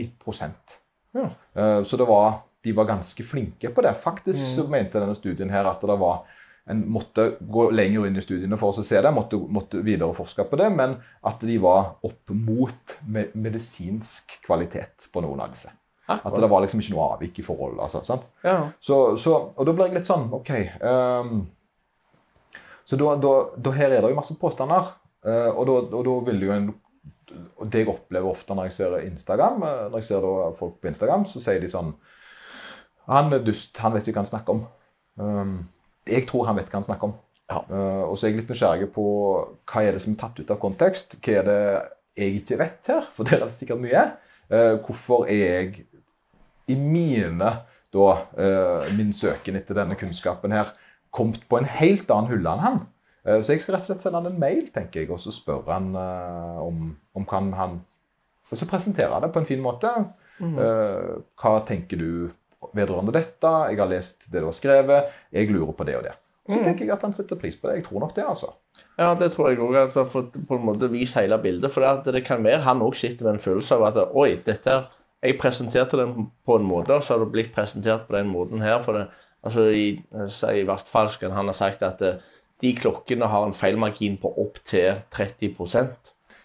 [1.15, 1.29] Ja.
[1.55, 3.95] Eh, Så det var, de var ganske flinke på det.
[4.01, 6.25] Faktisk så mente denne studien her at det var
[6.67, 10.57] en måtte gå lenger inn i studiene for å se det, måtte, måtte videreforske på
[10.57, 15.75] det, men at de var opp mot me medisinsk kvalitet på noen av disse.
[16.07, 17.79] At det var liksom ikke noe avvik i forhold.
[17.81, 18.19] Altså.
[18.45, 18.59] Ja.
[18.81, 20.51] Så, så, og da ble jeg litt sånn OK.
[20.85, 21.47] Um,
[22.85, 24.93] så da, da, da her er det jo masse påstander.
[25.25, 26.73] Uh, og, da, og da vil jo en
[27.73, 30.27] Det jeg opplever ofte når jeg ser Instagram, eh, når jeg ser
[30.59, 31.95] folk på Instagram, så sier de sånn
[33.09, 34.61] Han er dust, han vet ikke hva han snakker om.
[35.17, 35.57] Um,
[36.07, 37.17] jeg tror han vet hva han snakker om.
[37.51, 37.63] Ja.
[37.69, 39.07] Uh, og så er jeg litt nysgjerrig på
[39.73, 41.17] hva er det som er tatt ut av kontekst.
[41.25, 41.59] Hva er det
[42.21, 43.11] jeg ikke vet her?
[43.17, 44.05] For det er det sikkert mye.
[44.53, 45.85] Uh, hvorfor er jeg
[46.71, 47.51] i mine
[47.95, 50.73] da, eh, min søken etter denne kunnskapen her
[51.15, 52.81] kommet på en helt annen hylle enn han?
[53.25, 55.33] Eh, så jeg skal rett og slett sende han en mail, tenker jeg, og så
[55.35, 57.83] spørre han eh, om, om kan han
[58.53, 59.91] Og så presentere det på en fin måte.
[60.39, 62.29] Eh, hva tenker du
[62.77, 63.53] vedrørende dette?
[63.71, 65.15] Jeg har lest det du har skrevet.
[65.33, 66.13] Jeg lurer på det og det.
[66.45, 67.79] Så tenker jeg at han setter pris på det.
[67.79, 68.53] Jeg tror nok det, altså.
[68.99, 69.79] Ja, det tror jeg òg.
[69.87, 71.73] Altså, for på en måte vise hele bildet.
[71.73, 74.71] For det, det kan være han òg sitter med en følelse av at oi, dette
[74.71, 74.91] her,
[75.25, 78.63] jeg presenterte den på en måte, og så har det blitt presentert på den måten
[78.63, 78.81] her.
[78.85, 79.07] For det,
[79.43, 82.21] altså, i, I verste fall så han ha sagt at eh,
[82.63, 85.57] de klokkene har en feilmargin på opptil 30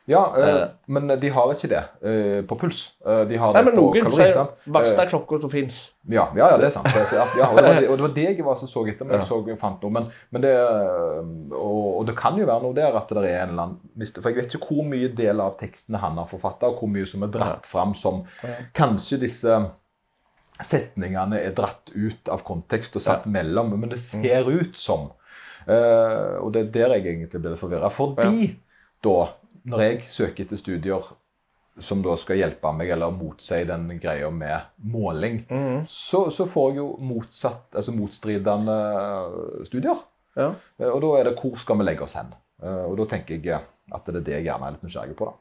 [0.10, 0.68] Ja, eh, Eh.
[0.90, 2.80] men de har ikke det eh, på puls.
[3.06, 4.26] Eh, de har Nei, det men på noen kalori.
[4.32, 5.78] sier verste Eh, klokka som fins.
[6.10, 6.88] Ja, ja, ja, det er sant.
[6.90, 9.06] Det Ja, ja, og, det var, og det var det jeg var som så etter.
[9.06, 9.92] Men jeg så, jeg fant noe.
[9.92, 10.54] Men, men det,
[11.54, 14.30] og, og det kan jo være noe der at det er en eller annen For
[14.32, 17.24] jeg vet ikke hvor mye del av tekstene han har forfatta, og hvor mye som
[17.28, 18.24] er dratt fram som
[18.74, 19.60] Kanskje disse
[20.60, 25.12] setningene er dratt ut av kontekst og satt mellom, men det ser ut som
[25.70, 27.92] Og det er der jeg egentlig blir litt forvirra.
[27.94, 28.56] Fordi
[29.06, 29.18] da,
[29.70, 31.10] når jeg søker etter studier
[31.80, 35.38] som da skal hjelpe meg eller motsi den greia med måling,
[35.88, 38.76] så, så får jeg jo motsatt, altså motstridende
[39.70, 40.02] studier.
[40.36, 40.50] Ja.
[40.80, 42.34] Eh, Og da er det hvor skal vi legge oss hen?
[42.64, 45.30] Eh, Og da tenker jeg at det er det jeg gjerne er litt nysgjerrig på.
[45.30, 45.38] da.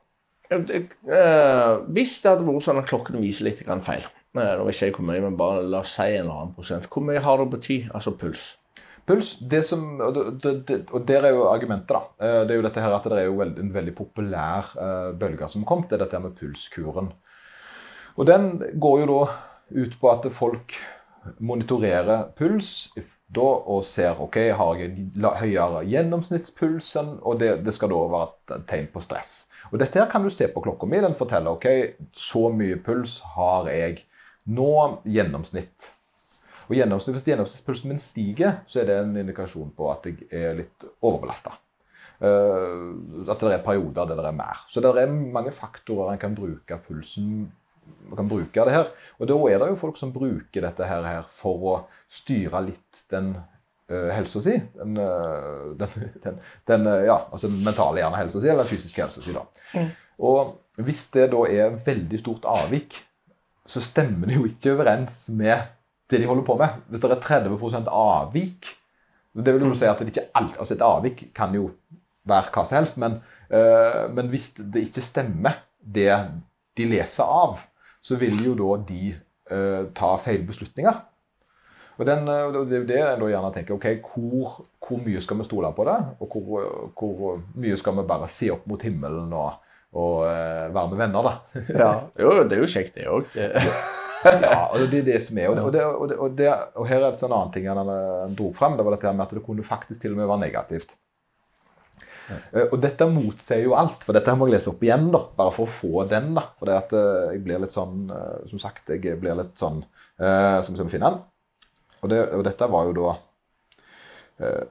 [0.50, 4.06] Eh, hvis det hadde vært sånn at klokken viser litt feil
[4.38, 6.86] Nå jeg si hvor mye, men bare la oss si en eller annen prosent.
[6.92, 7.78] Hvor mye har det å bety?
[7.96, 8.58] Altså puls.
[9.08, 12.02] Puls, det som, og, det, det, og der er jo argumentet, da.
[12.20, 15.48] Eh, Det er jo dette her at det er jo en veldig populær uh, bølge
[15.48, 15.86] som kom.
[15.88, 17.08] Det er dette her med pulskuren.
[18.18, 19.20] Og den går jo da
[19.84, 20.76] ut på at folk
[21.40, 22.90] monitorerer puls
[23.28, 25.08] da, og ser ok, har jeg
[25.42, 29.34] høyere gjennomsnittspuls, enn- og det, det skal da være et tegn på stress.
[29.68, 31.00] Og dette her kan du se på klokka mi.
[31.04, 31.66] Den forteller ok,
[32.16, 34.02] så mye puls har jeg
[34.48, 34.70] nå
[35.04, 35.90] gjennomsnitt.
[36.68, 40.54] Og gjennomsnitt, Hvis gjennomsnittspulsen min stiger, så er det en indikasjon på at jeg er
[40.58, 41.56] litt overbelasta.
[42.20, 44.64] at det er perioder der det er mer.
[44.68, 47.52] Så det er mange faktorer en kan bruke pulsen
[48.08, 48.90] man kan bruke det her.
[49.18, 51.76] Og da er det jo folk som bruker dette her, her for å
[52.10, 54.56] styre litt den uh, helsa si.
[54.76, 56.38] Den, uh, den, den,
[56.70, 59.36] den uh, ja, altså den mentale gjerne helsa si, eller den fysiske helsa si.
[59.36, 59.86] da.
[60.18, 63.00] Og hvis det da er veldig stort avvik,
[63.68, 65.74] så stemmer det jo ikke overens med
[66.10, 66.82] det de holder på med.
[66.88, 68.74] Hvis det er 30 avvik
[69.38, 71.70] Det vil jo si at det ikke alt, altså et avvik kan jo
[72.26, 76.10] være hva som helst, men, eh, men hvis det ikke stemmer, det
[76.76, 77.60] de leser av,
[78.02, 80.98] så vil jo da de eh, ta feil beslutninger.
[81.98, 83.74] Og den, eh, det er jo det da gjerne tenker.
[83.74, 85.98] ok, hvor, hvor mye skal vi stole på det?
[86.18, 90.88] Og hvor, hvor mye skal vi bare se opp mot himmelen og, og eh, være
[90.88, 91.62] med venner, da?
[91.68, 91.92] Ja.
[92.18, 93.30] Jo, det er jo kjekt, det òg.
[94.24, 95.50] ja, og det er det som er.
[95.50, 97.92] Og, det, og, det, og, det, og, her er et sånn annen ting han,
[98.38, 98.78] dro frem.
[98.78, 100.94] Det var dette med at det kunne faktisk til og med være negativt.
[102.28, 105.54] Eh, Og dette motsier jo alt, for dette må jeg lese opp igjen, da, bare
[105.56, 106.32] for å få den.
[106.36, 109.54] da, For det at eh, jeg blir litt sånn eh, Som sagt, jeg blir litt
[109.60, 109.82] sånn
[110.20, 111.22] eh, Som vi vi finner den.
[112.02, 113.14] Og, det, og dette var jo da
[114.44, 114.66] eh,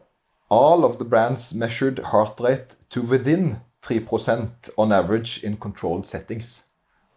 [0.53, 6.63] All of the brands measured heart rate to within 3% on average in controlled settings.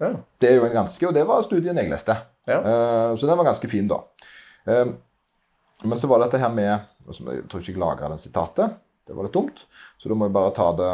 [0.00, 0.14] Ja.
[0.40, 2.16] Det er jo en ganske, og det var studien jeg leste.
[2.48, 2.58] Ja.
[2.58, 4.00] Eh, så den var ganske fin, da.
[4.66, 4.86] Eh,
[5.84, 6.70] men så var det dette her med
[7.10, 8.76] Jeg tror ikke jeg lagra den sitatet.
[9.06, 9.64] Det var litt dumt.
[9.98, 10.90] Så da må jeg bare ta det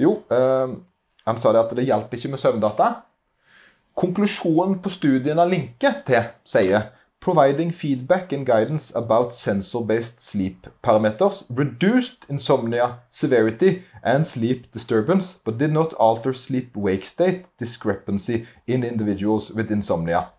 [0.00, 0.74] Jo, eh,
[1.28, 2.88] han sa det at det hjalp ikke med søvndata.
[3.94, 6.88] Konklusjonen på studien av Linke til, sier
[7.22, 15.56] providing feedback and guidance about sensor-based sleep parameters reduced insomnia severity and sleep disturbance, but
[15.56, 20.32] did not alter sleep-wake state discrepancy in individuals with insomnia.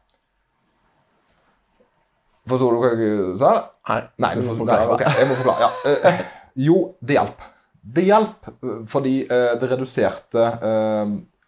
[2.52, 3.54] Forstår du hva jeg sa?
[3.88, 5.70] Nei, Nei, du får, nei okay, jeg må forklare.
[5.88, 5.92] Ja.
[6.12, 6.24] Eh,
[6.66, 7.46] jo, det hjalp.
[7.96, 10.50] Det hjalp eh, fordi eh, det reduserte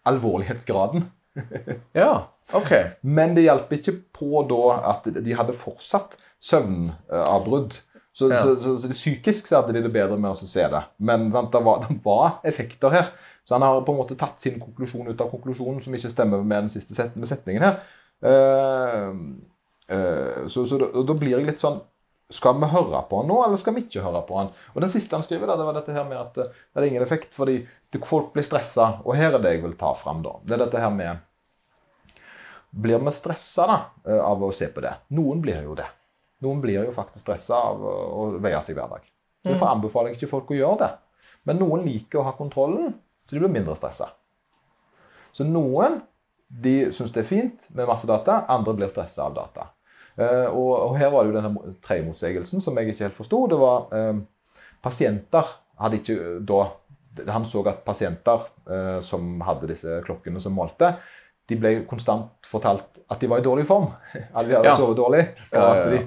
[0.07, 1.09] alvorlighetsgraden.
[2.01, 2.11] Ja,
[2.53, 2.71] OK.
[3.01, 7.79] Men det hjalp ikke på da at de hadde fortsatt søvnavbrudd.
[8.15, 8.39] Så, Ja.
[8.39, 10.83] så, så, så det psykisk så hadde de det bedre med å se det.
[11.03, 13.09] Men sant, det, var, det var effekter her.
[13.45, 16.41] Så han har på en måte tatt sin konklusjon ut av konklusjonen, som ikke stemmer
[16.41, 17.83] med den siste set, med setningen her.
[18.25, 19.11] Uh,
[19.91, 21.81] uh, så så da, da blir jeg litt sånn
[22.33, 24.47] Skal vi høre på han nå, eller skal vi ikke høre på han?
[24.73, 26.87] Og Den siste han skriver, da, det var dette her med at eh, det er
[26.89, 27.59] ingen effekt fordi
[28.03, 28.95] folk blir stressa.
[29.05, 30.39] Og her er det jeg vil ta fram, da.
[30.43, 31.23] Det er dette her med
[32.75, 33.77] Blir vi stressa da,
[34.09, 34.95] eh, av å se på det?
[35.15, 35.87] Noen blir jo det.
[36.43, 39.05] Noen blir jo faktisk stressa av å, å veie seg hver dag.
[39.45, 40.91] Så Derfor anbefaler jeg ikke folk å gjøre det.
[41.45, 42.97] Men noen liker å ha kontrollen,
[43.29, 44.09] så de blir mindre stressa.
[45.35, 46.01] Så noen
[46.49, 49.69] de syns det er fint med masse data, andre blir stressa av data.
[50.17, 51.71] Eh, og, og her var det jo denne mo-
[52.63, 53.47] som jeg ikke helt forsto.
[53.51, 54.19] Det var eh,
[54.83, 55.49] pasienter
[55.81, 56.63] hadde ikke eh, da
[57.31, 60.89] Han så at pasienter eh, som hadde disse klokkene som målte,
[61.47, 63.85] de ble konstant fortalt at de var i dårlig form.
[64.35, 64.75] At de hadde Ja.
[64.75, 65.21] sovet dårlig.
[65.51, 65.99] Og, Ja, de,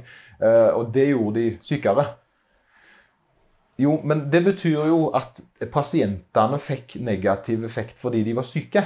[0.42, 2.04] eh, og det gjorde de sykere.
[3.78, 5.40] Jo, men det betyr jo at
[5.72, 8.82] pasientene fikk negativ effekt fordi de var syke.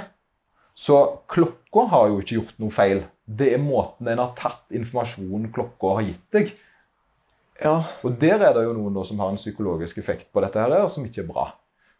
[0.74, 0.98] Så
[1.30, 3.02] klokka har jo ikke gjort noe feil.
[3.26, 6.54] Det er måten en har tatt informasjonen klokka har gitt deg.
[7.62, 7.76] Ja.
[8.02, 10.74] Og der er det jo noen da som har en psykologisk effekt på dette her,
[10.90, 11.50] som ikke er bra.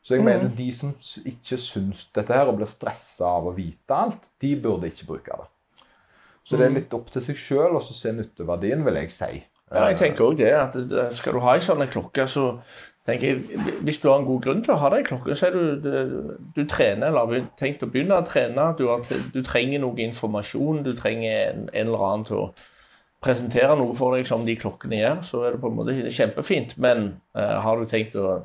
[0.03, 0.91] Så jeg mener de som
[1.29, 5.37] ikke syns dette her og blir stressa av å vite alt, de burde ikke bruke
[5.39, 5.47] det.
[6.43, 9.45] Så det er litt opp til seg sjøl å se nytteverdien, vil jeg si.
[9.73, 12.49] Ja, jeg tenker også det, at skal du ha ei sånn klokke, så
[13.07, 15.57] tenker jeg, Hvis du har en god grunn til å ha deg klokke, så er
[15.57, 18.69] du, du, du trener eller har tenkt å begynne å trene.
[18.79, 22.47] Du, har, du trenger noe informasjon, du trenger en, en eller annen til å
[23.23, 26.77] presentere noe for deg som de klokkene gjør, så er det på en måte kjempefint.
[26.83, 28.41] Men uh, har du tenkt å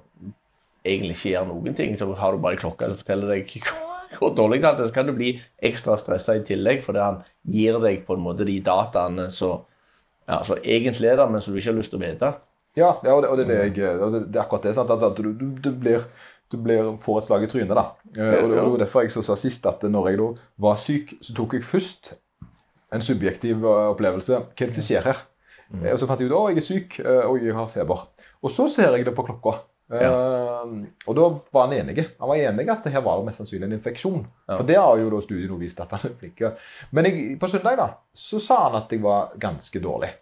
[0.88, 3.56] egentlig ikke gjøre noen ting, så har du bare klokka, klokke som forteller deg
[4.18, 5.34] hvor dårlig det er, så kan du bli
[5.70, 9.66] ekstra stressa i tillegg, fordi han gir deg på en måte de dataene som
[10.28, 12.32] ja, egentlig er der, men som du ikke har lyst til å vite.
[12.78, 14.76] Ja, ja og, det, og det, er det, jeg, og det, det er akkurat det.
[14.78, 14.94] Sant?
[14.94, 16.06] At, at du, du, du, blir,
[16.52, 17.74] du blir, får et slag i trynet.
[17.74, 17.88] da.
[18.14, 20.28] Eh, og det, var derfor jeg så sa sist at når jeg da
[20.68, 22.14] var syk, så tok jeg først
[22.94, 24.44] en subjektiv eh, opplevelse.
[24.46, 25.26] Hva er det som skjer her?
[25.68, 25.88] Mm.
[25.92, 28.06] Og så fant jeg ut at jeg er syk, eh, og jeg har feber.
[28.46, 29.58] Og så ser jeg det på klokka.
[29.88, 32.06] Eh, og da var han enig.
[32.20, 34.22] Han var enig at det her var det mest sannsynlig en infeksjon.
[34.52, 36.46] For det har jo da studien vist at han er flink.
[36.96, 40.14] Men jeg, på søndag da, så sa han at jeg var ganske dårlig.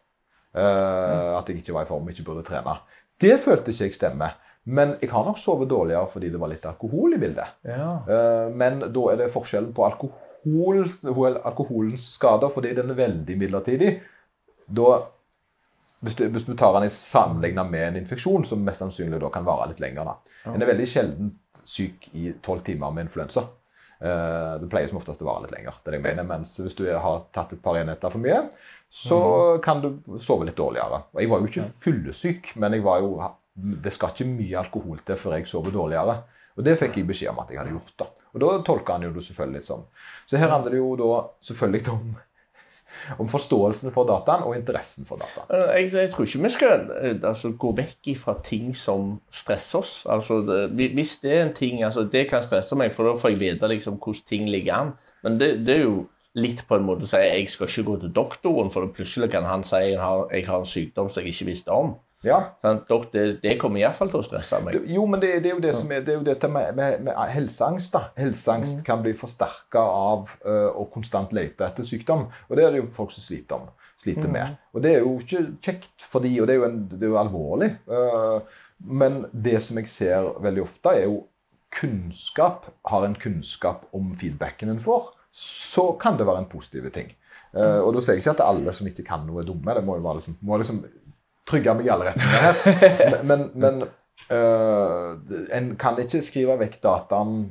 [0.55, 2.77] Eh, At jeg ikke var i form og ikke burde trene.
[3.21, 4.35] Det følte ikke jeg stemmer.
[4.65, 7.51] Men jeg har nok sovet dårligere fordi det var litt alkohol i bildet.
[8.09, 10.85] Eh, Men da er det forskjellen på alkohol,
[11.45, 13.91] alkoholens skader, fordi den er veldig midlertidig.
[14.67, 14.95] Da,
[16.01, 19.29] hvis, du, hvis du tar den i sammenligna med en infeksjon, som mest sannsynlig da
[19.33, 20.05] kan vare litt lenger.
[20.05, 20.15] da.
[20.53, 23.45] En er veldig sjelden syk i tolv timer med influensa.
[24.01, 25.77] Eh, det pleier som oftest å vare litt lenger.
[25.83, 28.41] det er det jeg mener, Mens hvis du har tatt et par enheter for mye,
[28.89, 29.17] så
[29.63, 31.01] kan du sove litt dårligere.
[31.13, 33.17] Og Jeg var jo ikke fyllesyk, men jeg var jo,
[33.55, 36.21] det skal ikke mye alkohol til før jeg sover dårligere.
[36.55, 37.91] Og det fikk jeg beskjed om at jeg hadde gjort.
[37.99, 38.07] da.
[38.35, 39.83] Og da tolka han jo det selvfølgelig litt sånn.
[40.27, 41.09] Så her handler det jo da
[41.47, 42.15] selvfølgelig om,
[43.23, 45.51] om forståelsen for dataen og interessen for dataen.
[45.75, 49.93] Jeg, jeg tror ikke vi skal eh, altså, gå vekk fra ting som stresser oss.
[50.11, 53.35] Altså, det, hvis det er en ting altså, Det kan stresse meg, for da får
[53.35, 54.93] jeg vite liksom, hvordan ting ligger an.
[55.23, 56.03] Men det, det er jo
[56.35, 59.63] litt på en måte si jeg skal ikke gå til doktoren, for plutselig kan han
[59.63, 61.95] si jeg har, jeg har en sykdom som jeg ikke visste om.
[62.25, 62.81] Ja, Sånn,
[63.13, 64.79] Det, det kommer iallfall til å stresse meg.
[64.89, 67.03] Jo, men det, det er jo det som er, det er jo dette med, med,
[67.05, 67.93] med helseangst.
[67.93, 68.09] da.
[68.17, 72.25] Helseangst kan bli forsterka av øh, å konstant lete etter sykdom.
[72.49, 74.57] Og det er det jo folk som sliter, om, sliter med.
[74.73, 77.13] Og det er jo ikke kjekt for de, og det er jo, en, det er
[77.13, 77.71] jo alvorlig.
[77.85, 78.57] Uh,
[79.01, 81.21] men det som jeg ser veldig ofte, er jo
[81.75, 82.71] kunnskap.
[82.89, 87.09] Har en kunnskap om feedbacken en får, så kan det være en positiv ting.
[87.55, 89.75] Uh, og da sier jeg ikke at alle som ikke kan noe, er dumme.
[89.75, 90.81] Det må jo være liksom, må liksom
[91.47, 93.19] trygge meg i alle retninger her.
[93.29, 93.83] Men, men
[94.31, 95.11] uh,
[95.55, 97.43] en kan ikke skrive vekk dataen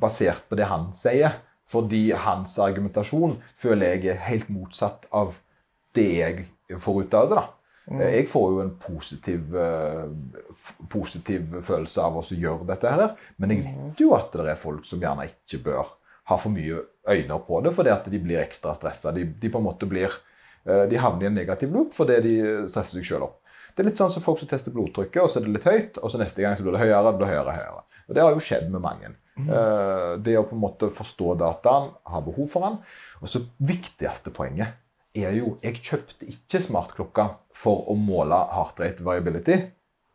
[0.00, 1.38] basert på det han sier,
[1.70, 5.36] fordi hans argumentasjon føler jeg er helt motsatt av
[5.94, 7.38] det jeg får ut av det.
[7.38, 7.46] da.
[7.90, 8.00] Mm.
[8.06, 13.64] Jeg får jo en positiv, uh, positiv følelse av å gjøre dette her, men jeg
[13.66, 15.94] vet jo at det er folk som gjerne ikke bør
[16.30, 19.12] ha for mye øyne på det, fordi at de blir ekstra stressa.
[19.14, 20.14] De, de på en måte blir
[20.64, 22.34] Eh, de havner i en negativ loop fordi de
[22.68, 23.38] stresser seg sjøl opp.
[23.74, 25.98] Det er litt sånn som folk som tester blodtrykket, og så er det litt høyt,
[26.02, 27.84] og så neste gang så blir det høyere, det blir høyere, høyere.
[28.08, 29.12] Og Det har jo skjedd med mange.
[29.38, 29.50] Mm.
[30.26, 32.80] Det å på en måte forstå dataen, ha behov for den.
[33.22, 34.74] Og så viktigste poenget
[35.14, 39.56] er jo Jeg kjøpte ikke smartklokka for å måle heart rate variability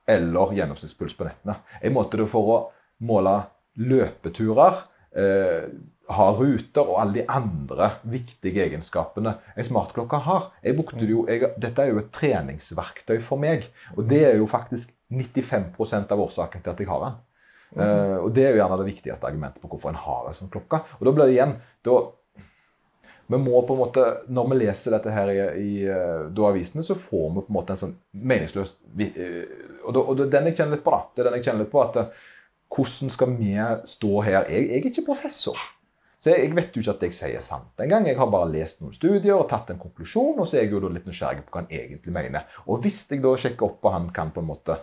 [0.05, 1.55] eller gjennomsnittspuls på nettene.
[1.81, 2.59] Jeg måtte det for å
[3.07, 3.37] måle
[3.79, 4.83] løpeturer,
[5.15, 5.71] eh,
[6.13, 10.51] ha ruter og alle de andre viktige egenskapene ei smartklokke har.
[10.63, 13.65] Jeg brukte det jo, jeg, dette er jo et treningsverktøy for meg,
[13.95, 17.17] og det er jo faktisk 95% av årsaken til at jeg har den.
[17.75, 20.51] Eh, og Det er jo gjerne det viktigste argumentet på hvorfor en har en sånn
[20.53, 20.83] klokke.
[20.99, 21.97] Og da blir det igjen da,
[23.27, 26.83] Vi må på en måte, Når vi leser dette her i, i eh, da avisene,
[26.85, 29.49] så får vi på en måte en sånn meningsløs eh,
[29.83, 30.93] Og, da, og det er den jeg kjenner litt på.
[30.93, 32.13] da, det er den jeg kjenner litt på, at
[32.75, 33.55] Hvordan skal vi
[33.87, 34.49] stå her?
[34.51, 35.59] Jeg, jeg er ikke professor.
[36.19, 38.07] Så jeg, jeg vet jo ikke at jeg sier sant engang.
[38.09, 40.83] Jeg har bare lest noen studier og tatt en konklusjon, og så er jeg jo
[40.83, 42.47] da litt nysgjerrig på hva han egentlig mener.
[42.65, 44.79] Og hvis jeg da sjekker opp, og han kan på en måte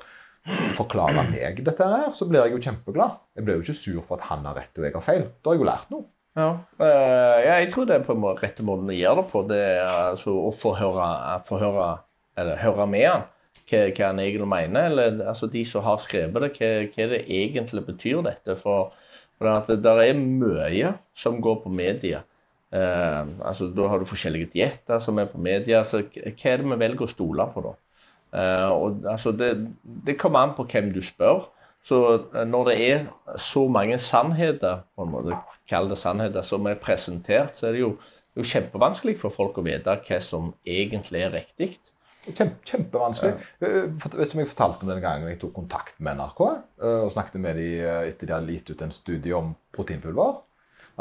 [0.76, 3.20] forklare meg dette her, så blir jeg jo kjempeglad.
[3.36, 5.28] Jeg blir jo ikke sur for at han har rett og jeg har feil.
[5.38, 6.08] Da har jeg jo lært noe.
[6.38, 6.48] Ja.
[6.80, 9.44] Eh, ja, jeg tror det er på en måte rette måten å gjøre det på.
[9.50, 11.92] Det er altså å få høre,
[12.40, 13.28] eller høre med han
[13.68, 14.88] hva, hva han egentlig mener.
[14.90, 18.56] Eller altså de som har skrevet det, hva, hva det egentlig betyr dette.
[18.60, 18.92] For,
[19.38, 22.22] for det er mye som går på media.
[22.72, 25.84] Eh, altså Da har du forskjellige dietter som er på media.
[25.84, 27.74] så hva er det vi velger å stole på, da?
[28.32, 29.50] Eh, og altså det,
[30.06, 31.50] det kommer an på hvem du spør.
[31.84, 31.98] Så
[32.34, 36.80] eh, når det er så mange sannheter, på en måte, kall det sannheter, som er
[36.80, 37.90] presentert, så er det jo,
[38.32, 41.74] det er jo kjempevanskelig for folk å vite hva som egentlig er riktig.
[42.22, 43.46] Kjempe, kjempevanskelig.
[43.60, 43.68] Ja.
[43.98, 47.00] for- Vet du om jeg fortalte om den gangen jeg tok kontakt med NRK eh,
[47.02, 50.38] og snakket med dem etter de hadde gitt ut en studie om proteinpulver?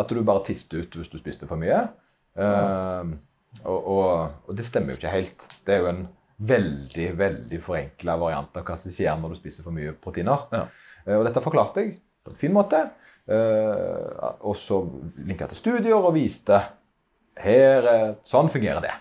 [0.01, 1.83] At du bare tiste ut hvis du spiste for mye.
[2.39, 3.11] Eh,
[3.65, 5.45] og, og, og det stemmer jo ikke helt.
[5.67, 6.03] Det er jo en
[6.41, 10.47] veldig veldig forenkla variant av hva som skjer når du spiser for mye proteiner.
[10.53, 10.63] Ja.
[11.05, 12.81] Uh, og dette forklarte jeg på en fin måte.
[13.29, 14.81] Uh, og så
[15.21, 16.57] linka til studier og viste
[17.39, 18.93] her, eh, sånn fungerer det.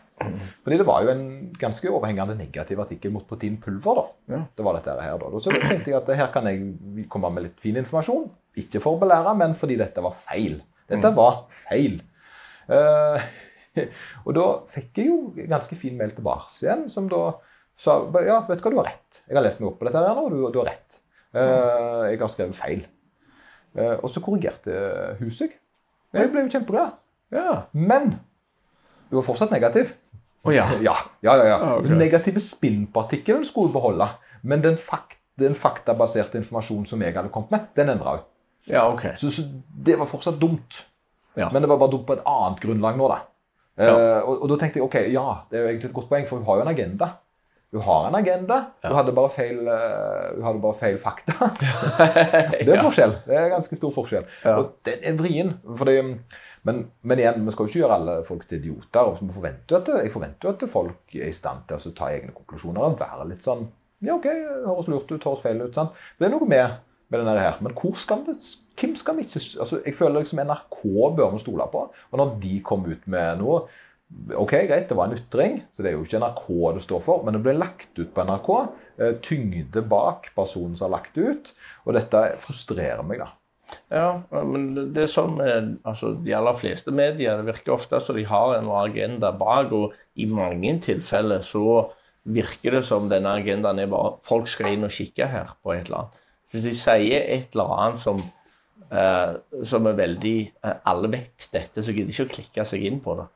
[0.64, 1.24] Fordi det var jo en
[1.56, 3.94] ganske overhengende negativ artikkel mot proteinpulver.
[3.94, 4.34] da.
[4.34, 4.40] Ja.
[4.56, 5.30] Det var dette her da.
[5.40, 8.28] Så da tenkte jeg at her kan jeg komme med litt fin informasjon.
[8.60, 10.60] Ikke for å belære, men fordi dette var feil.
[10.90, 12.00] Dette var feil.
[12.68, 13.16] Uh,
[14.26, 17.38] og da fikk jeg jo ganske fin mail tilbake igjen, som da
[17.80, 19.22] sa ja, vet du hva, du har rett.
[19.24, 21.00] Jeg har lest meg opp på dette her nå, og du, du har rett.
[21.32, 22.84] Uh, jeg har skrevet feil.
[23.78, 24.74] Uh, og så korrigerte
[25.22, 25.56] hun seg.
[26.12, 26.99] Jeg ble jo kjempeglad.
[27.34, 27.62] Ja.
[27.72, 28.14] Men
[29.10, 29.94] du var fortsatt negativ.
[30.42, 30.66] Oh, ja.
[30.80, 31.46] Ja, ja, ja.
[31.46, 31.56] ja.
[31.56, 31.88] Ah, ok.
[31.88, 34.08] Den negative spinnpartikkelen skulle beholde.
[34.42, 38.28] Men den, fakt, den faktabaserte informasjonen som jeg hadde kommet med, den endra hun.
[38.70, 39.10] Ja, ok.
[39.16, 39.44] Så, så
[39.86, 40.84] det var fortsatt dumt.
[41.36, 41.50] Ja.
[41.52, 43.18] Men det var bare dumt på et annet grunnlag nå, da.
[43.80, 43.90] Ja.
[43.90, 46.28] Uh, og, og da tenkte jeg ok, ja, det er jo egentlig et godt poeng,
[46.28, 47.10] for hun har jo en agenda.
[47.70, 48.58] Hun har en agenda.
[48.82, 51.50] Hun hadde bare feil, uh, hun hadde bare feil fakta.
[52.56, 53.14] det er forskjell.
[53.28, 54.26] Det er ganske stor forskjell.
[54.56, 55.52] Og den er vrien.
[55.78, 56.00] Fordi,
[56.68, 59.00] men, men igjen, vi skal jo ikke gjøre alle folk til idioter.
[59.08, 62.34] og forventer at, jeg forventer jo at folk er i stand til å ta egne
[62.36, 63.66] konklusjoner og være litt sånn
[64.00, 64.26] Ja, OK,
[64.66, 65.74] høres lurt ut, høres feil ut.
[65.76, 65.92] sant?
[66.18, 66.78] Det er noe med,
[67.12, 67.58] med denne her.
[67.60, 68.36] Men hvor skal vi,
[68.80, 70.80] hvem skal vi ikke altså, Jeg føler liksom NRK
[71.18, 71.82] bør vi stole på.
[72.10, 73.64] Og når de kom ut med noe
[74.34, 77.20] Ok, greit, det var en ytring, så det er jo ikke NRK det står for,
[77.22, 78.48] men det ble lagt ut på NRK.
[78.98, 81.52] eh, Tyngde bak personen som har lagt ut.
[81.86, 83.28] Og dette frustrerer meg, da.
[83.90, 87.36] Ja, men det- er sånn med altså, de aller fleste medier.
[87.36, 91.90] Det virker ofte som de har en agenda bak, og i mange tilfeller så
[92.24, 95.86] virker det som denne agendaen er bare folk skal inn og kikke her på et
[95.86, 96.20] eller annet.
[96.52, 98.22] Hvis de sier et eller annet som,
[98.90, 102.84] eh, som er veldig eh, Alle vet dette, så gidder de ikke å klikke seg
[102.84, 103.26] inn på det.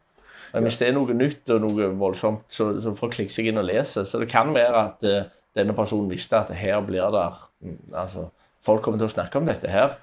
[0.53, 3.59] Men hvis det er noe nytt og noe voldsomt, så, så folk klikke seg inn
[3.59, 4.05] og lese.
[4.07, 7.27] Så det kan være at eh, denne personen visste at her blir det
[7.65, 8.31] mm, altså,
[8.65, 9.99] Folk kommer til å snakke om dette her.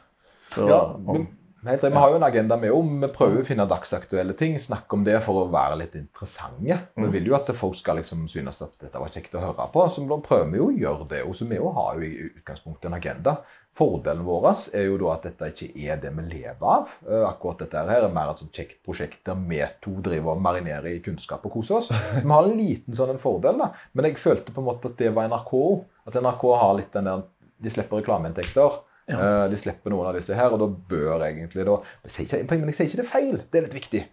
[0.51, 1.27] Så, Ja, men,
[1.63, 4.57] helt Vi har jo en agenda med om vi prøver å finne dagsaktuelle ting.
[4.59, 6.79] Snakke om det for å være litt interessante.
[6.97, 9.85] Vi vil jo at folk skal liksom synes at dette var kjekt å høre på.
[9.93, 11.23] Så da prøver vi jo å gjøre det.
[11.27, 13.35] Og så vi òg har jo i utgangspunktet en agenda.
[13.77, 16.89] Fordelen vår er jo da at dette ikke er det vi lever av.
[17.07, 20.41] Eh, Akkurat dette her er mer et sånt kjekt prosjekt der vi to driver og
[20.43, 21.87] marinerer i kunnskap og koser oss.
[21.87, 23.69] Så vi har en liten sånn en fordel, da.
[23.93, 25.85] Men jeg følte på en måte at det var NRK òg.
[26.09, 27.23] At NRK har litt den der
[27.61, 28.81] De slipper reklameinntekter.
[29.19, 32.57] Eh, De slipper noen av disse her, og da bør egentlig da jeg sier ikke,
[32.59, 33.37] Men jeg sier ikke det er feil.
[33.51, 34.03] Det er litt viktig.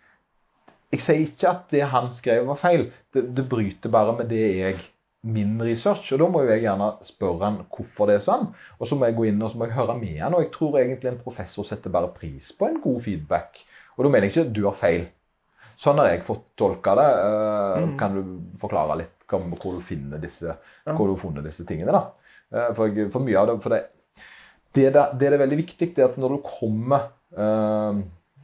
[0.93, 2.87] Jeg sier ikke at det han skrev, var feil.
[3.13, 4.79] Det, det bryter bare med det jeg
[5.29, 6.13] min research.
[6.15, 8.47] Og da må jo jeg gjerne spørre han hvorfor det er sånn.
[8.79, 10.35] Og så må jeg gå inn og så må jeg høre med han.
[10.39, 13.61] Og jeg tror egentlig en professor setter bare pris på en god feedback.
[13.99, 15.05] Og da mener jeg ikke at du har feil.
[15.79, 17.09] Sånn har jeg fått tolka det.
[17.27, 18.23] Eh, Kan du
[18.63, 20.55] forklare litt hvor du finner disse,
[20.89, 21.93] hvor du har funnet disse tingene?
[21.93, 22.07] da?
[22.49, 23.83] Eh, for, jeg, for mye av det, for det,
[24.79, 27.99] det, det, det er veldig viktig, det er at når du kommer eh,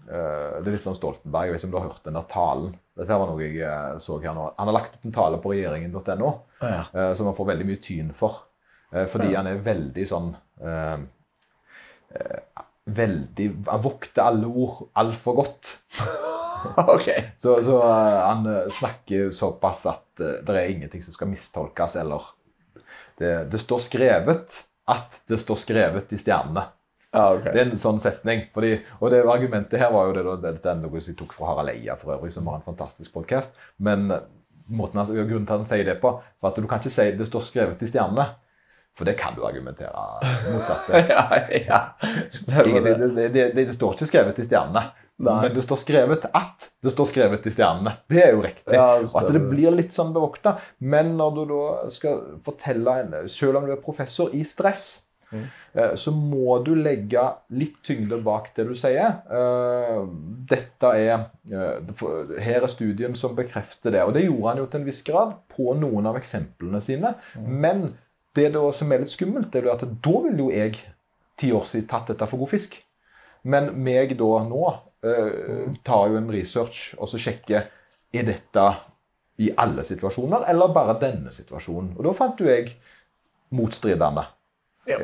[0.05, 2.73] Det er litt sånn Stoltenberg, jeg vet ikke om du har hørt den der talen.
[2.99, 4.51] Dette var noe jeg eh, så her nå.
[4.59, 6.83] Han har lagt ut en tale på regjeringen.no Ja.
[7.17, 8.43] som han får veldig mye tyn for.
[8.95, 9.41] Fordi Ja.
[9.41, 10.29] han er veldig sånn
[10.63, 10.99] eh,
[12.85, 15.71] Veldig Han vokter alle ord altfor godt.
[16.95, 17.31] okay.
[17.41, 18.45] Så, så han
[18.77, 22.29] snakker såpass at det er ingenting som skal mistolkes, eller
[23.19, 24.61] det, det står skrevet
[24.91, 26.67] at det står skrevet i stjernene.
[27.15, 27.53] Ah, okay.
[27.55, 28.49] Det er en sånn setning.
[28.55, 31.53] Fordi, og det argumentet her var jo det, det, det er noe jeg tok fra
[31.53, 33.55] Harald Eia for øvrig, som har en fantastisk podkast.
[33.77, 34.09] Men
[34.67, 36.11] måten han, grunnen til at han sier det på,
[36.41, 38.33] for at du kan ikke si det står skrevet i stjernene.
[38.95, 39.91] For det kan du argumentere
[40.53, 40.69] mot.
[40.71, 41.25] at det, ja,
[41.67, 41.81] ja.
[42.63, 44.85] Det, det, det, det står ikke skrevet i stjernene.
[45.23, 45.37] Nei.
[45.45, 47.93] Men det står skrevet at det står skrevet i stjernene.
[48.11, 48.75] Det er jo riktig.
[48.75, 50.57] Ja, og at det blir litt sånn bevokta.
[50.83, 55.01] Men når du da skal fortelle en Selv om du er professor i stress,
[55.35, 55.47] Mm.
[55.75, 59.17] eh, så må du legge litt tyngde bak det du sier.
[59.35, 60.05] Eh,
[60.47, 64.03] Dette er eh, Her er studien som bekrefter det.
[64.05, 67.15] Og det gjorde han jo til en viss grad på noen av eksemplene sine.
[67.35, 67.49] Mm.
[67.65, 67.83] Men
[68.37, 70.79] det da som er litt skummelt, det er at da ville jo jeg
[71.41, 72.77] ti år siden tatt dette for god fisk.
[73.43, 74.63] Men meg da nå
[75.85, 77.67] tar jo en research og så sjekker
[78.15, 78.67] er dette
[79.43, 81.97] i alle situasjoner, eller bare denne situasjonen.
[81.99, 82.71] Og da fant jo jeg
[83.55, 84.23] motstridende.
[84.89, 85.01] Ja.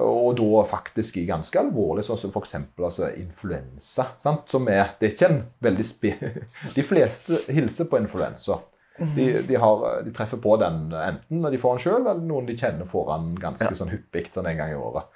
[0.00, 2.56] Og da faktisk i ganske alvorlig, sånn som f.eks.
[2.78, 4.10] Altså influensa.
[4.18, 4.50] Sant?
[4.50, 6.12] Som er, det er ikke en veldig spe...
[6.76, 8.60] De fleste hilser på influensa.
[9.00, 12.48] De, de, har, de treffer på den enten når de får den sjøl, eller noen
[12.50, 15.08] de kjenner får den ganske sånn hyppig sånn en gang i året.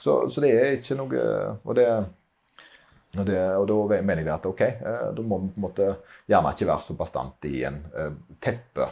[0.00, 1.20] Så, så det er ikke noe
[1.64, 1.84] Og, det,
[3.18, 5.90] og, det, og da mener jeg at ok, eh, da må vi på en måte
[6.28, 8.88] gjerne ikke være så bastant i en eh, teppe,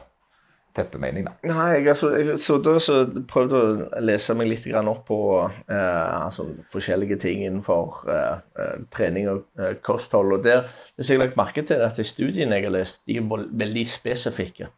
[0.74, 1.34] teppemening, da.
[1.46, 2.96] Nei, jeg så, da så
[3.30, 9.30] prøvde å lese meg litt opp på eh, altså, forskjellige ting innenfor eh, eh, trening
[9.30, 10.38] og eh, kosthold.
[10.38, 10.64] Og der
[10.98, 14.70] som jeg lagt merke til, at studiene jeg har lest, de er veldig spesifikke.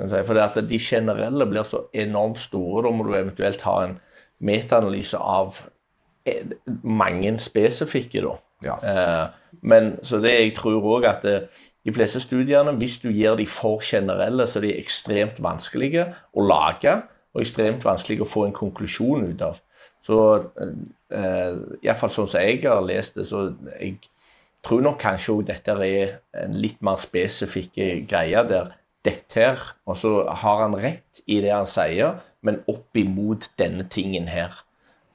[0.00, 2.86] For det at de generelle blir så enormt store.
[2.86, 3.98] Da må du eventuelt ha en
[4.40, 5.58] metaanalyse av
[6.84, 8.36] mange spesifikke, da.
[8.64, 8.76] Ja.
[8.84, 9.26] Eh,
[9.62, 11.48] men så det jeg tror òg at eh,
[11.84, 16.44] de fleste studiene, hvis du gir de for generelle, så er de ekstremt vanskelige å
[16.44, 16.98] lage,
[17.34, 19.60] og ekstremt vanskelige å få en konklusjon ut av.
[20.04, 20.18] Så
[20.60, 21.54] eh,
[21.84, 23.96] iallfall sånn som jeg har lest det, så jeg
[24.64, 29.96] tror nok kanskje òg dette er en litt mer spesifikk greie der dette her, og
[29.96, 34.52] så har han rett i det han sier, men opp imot denne tingen her,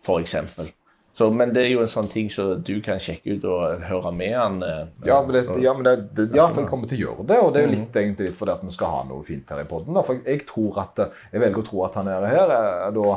[0.05, 0.71] eksempel.
[1.15, 4.09] Så, men det er jo en sånn ting som du kan sjekke ut og høre
[4.11, 4.57] med han.
[4.67, 7.03] eh, Ja, men det, så- ja, men det, det, ja, for jeg kommer til å
[7.05, 7.37] gjøre det.
[7.39, 9.61] Og det er jo litt egentlig litt fordi at vi skal ha noe fint her
[9.61, 9.93] i podden.
[9.95, 10.01] Da.
[10.03, 10.99] For jeg, tror at,
[11.31, 13.13] jeg velger å tro at han er her er da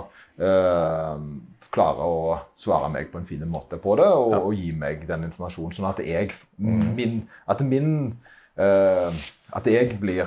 [0.46, 1.18] eh,
[1.74, 5.26] klarer å svare meg på en fin måte på det, og, og gi meg den
[5.28, 7.18] informasjonen, sånn at jeg min,
[7.50, 7.90] At min
[8.56, 9.10] eh,
[9.52, 10.22] At jeg blir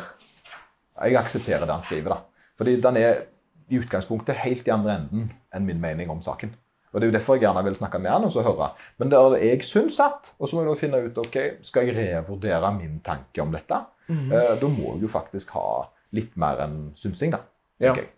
[1.02, 2.20] Jeg aksepterer det han skriver, da.
[2.60, 3.24] Fordi den er
[3.72, 6.52] i utgangspunktet helt i andre enden enn min mening om saken.
[6.92, 8.72] Og Det er jo derfor jeg gjerne vil snakke med han og så høre.
[9.00, 11.38] Men det er det jeg syns at, og så må jeg da finne ut ok,
[11.64, 13.80] skal jeg revurdere min tanke om dette.
[14.12, 15.68] eh, da må jeg jo faktisk ha
[16.12, 17.46] litt mer enn synsing, da.
[17.80, 17.96] Ja.
[17.96, 18.10] jeg.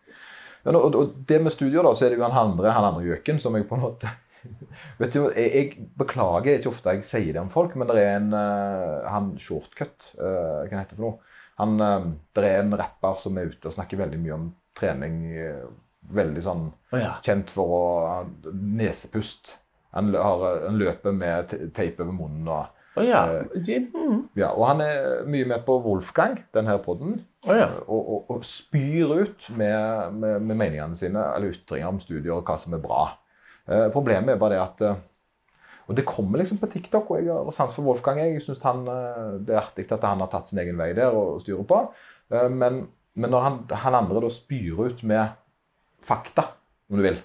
[0.64, 3.06] Men, og, og det med studier, da, så er det jo han andre, han andre
[3.06, 4.10] gjøken som jeg på en måte
[5.00, 8.18] Vet du, jeg, jeg beklager ikke ofte jeg sier det om folk, men det er
[8.18, 11.38] en uh, han shortcut uh, Hva heter det for noe?
[11.62, 15.18] Han, uh, det er en rapper som er ute og snakker veldig mye om trening.
[15.38, 15.66] eh,
[16.12, 17.18] veldig sånn oh, ja.
[17.26, 17.84] kjent for å
[18.54, 19.58] nesepust.
[19.94, 22.48] Han, har, han løper med te- teip over munnen.
[22.50, 23.24] Og, oh, ja.
[23.30, 24.20] Eh, De, mm.
[24.40, 27.70] ja, og han er mye med på Wolfgang, denne podden, oh, ja.
[27.86, 32.46] og, og, og spyr ut med, med, med meningene sine, eller ytringer om studier og
[32.48, 33.04] hva som er bra.
[33.70, 35.02] Eh, problemet er bare det at eh,
[35.88, 38.20] Og det kommer liksom på TikTok, og jeg har sans for Wolfgang.
[38.20, 41.64] Jeg eh, Det er artig at han har tatt sin egen vei der og styrer
[41.68, 41.80] på.
[42.32, 45.40] Eh, men, men når han, han andre da spyr ut med
[46.06, 46.48] fakta,
[46.92, 47.20] om du vil,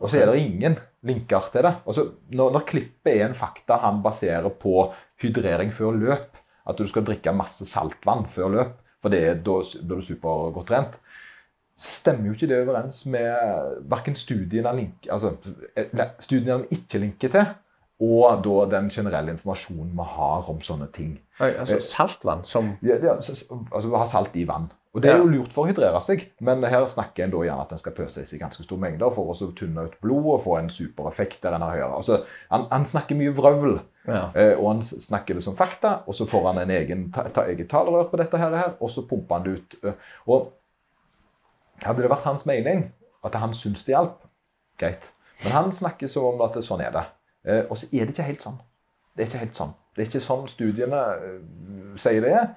[0.00, 1.74] og så er det ingen linker til det.
[1.86, 1.94] Og
[2.34, 7.04] når, når klippet er en fakta han baserer på hydrering før løp, at du skal
[7.04, 10.94] drikke masse saltvann før løp, for det, da blir du supergodt trent,
[11.76, 15.34] stemmer jo ikke det overens med verken studien han link, altså,
[16.22, 17.48] studien nei, han ikke linker til,
[18.04, 21.16] og da den generelle informasjonen vi har om sånne ting.
[21.40, 24.70] Oi, Altså saltvann som Ja, ja, så- så- altså, vi har salt i vann.
[24.94, 27.62] Og det er jo lurt for å hydrere seg, men her snakker en da gjerne
[27.64, 30.42] at en skal pøse i seg ganske store mengder for å tynne ut blod og
[30.44, 31.96] få en supereffekt der en har høyere.
[31.98, 32.20] Altså,
[32.52, 34.30] han, han snakker mye vrøvl, Ja.
[34.36, 37.42] eh, og han snakker det som fakta, og så får han en egen ta, ta,
[37.50, 39.76] eget talerør på dette her, og så pumper han det ut.
[39.82, 39.94] eh,
[40.28, 40.52] Og
[41.82, 42.92] hadde det vært hans mening
[43.24, 44.20] at han syns det hjalp,
[44.78, 45.10] greit.
[45.42, 47.04] Men han snakker som om at sånn er det.
[47.44, 48.60] Eh, og så er det ikke helt sånn.
[49.16, 49.74] Det er ikke helt sånn.
[49.94, 51.00] Det er ikke sånn studiene
[52.00, 52.48] sier det er.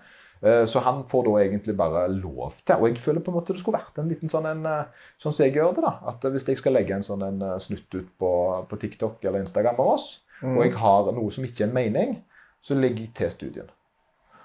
[0.43, 2.75] Eh, Så han får da egentlig bare lov til.
[2.75, 4.85] Og jeg føler på en måte det skulle vært en liten sånn en, eh,
[5.19, 5.83] sånn som jeg gjør det.
[5.83, 8.31] da, At hvis jeg skal legge en sånn en eh, snutt ut på,
[8.69, 12.23] på TikTok eller Instagram med oss, og jeg har noe som ikke er en mening,
[12.61, 13.69] så legger jeg til studien.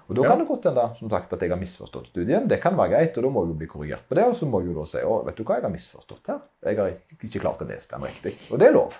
[0.09, 0.28] Og Da Ja.
[0.28, 2.49] kan det godt hende som sagt, at jeg har misforstått studien.
[2.49, 4.24] Det kan være greit, og da må jeg jo bli korrigert på det.
[4.26, 6.40] Og så må jeg jo da si å, vet du hva, jeg har misforstått her.
[6.64, 8.34] Jeg har ikke klart å lese den riktig.
[8.51, 8.99] Og det er lov.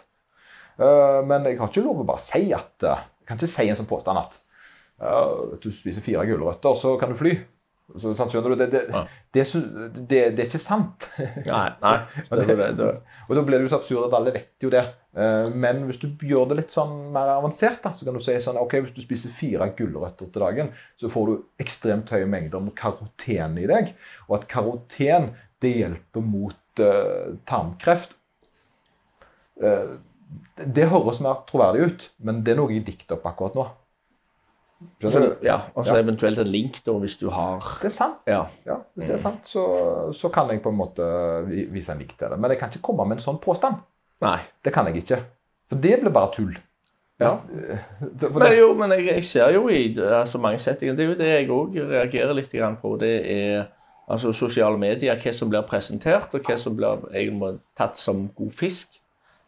[0.79, 3.69] Eh, men jeg har ikke lov å bare si at eh, Jeg kan ikke si
[3.69, 4.39] en sånn påstand at
[5.03, 7.33] at du spiser fire gulrøtter, så kan du fly.
[7.99, 8.57] Så, sant, skjønner du?
[8.57, 9.01] Det, det, Ja.
[9.35, 9.43] det,
[10.09, 11.09] det, er ikke sant.
[11.19, 11.97] Nei, nei.
[13.29, 14.85] Og da blir det jo så absurd at alle vet jo det.
[15.19, 18.37] Eh, Men hvis du gjør det litt sånn mer avansert, da, så kan du si
[18.41, 21.35] sånn ok, hvis du spiser fire gulrøtter til dagen, så får du
[21.67, 23.93] ekstremt høye mengder med karoten i deg.
[24.31, 25.33] Og at karoten
[25.63, 28.15] det hjelper mot uh, tarmkreft.
[29.61, 29.99] Uh,
[30.57, 33.67] det- det høres mer troverdig ut, men det er noe jeg dikter opp akkurat nå.
[35.03, 36.03] Så, ja, og så Ja.
[36.03, 38.21] eventuelt en link, da, hvis du har Det er sant.
[38.27, 38.45] Ja.
[38.67, 41.03] Ja, hvis det er sant, så, så kan jeg på en måte
[41.73, 42.39] vise en link til det.
[42.39, 43.81] Men jeg kan ikke komme med en sånn påstand.
[44.23, 44.39] Nei.
[44.65, 45.19] Det kan jeg ikke.
[45.69, 46.57] For det blir bare tull.
[47.21, 47.37] Ja.
[47.39, 51.19] Hvis, Men jo, men jeg, jeg ser jo i altså, mange settinger Det er jo
[51.19, 52.97] det jeg òg reagerer litt på.
[53.01, 53.67] Det er
[54.09, 58.51] altså sosiale medier, hva som blir presentert, og hva som blir egentlig tatt som god
[58.51, 58.99] fisk.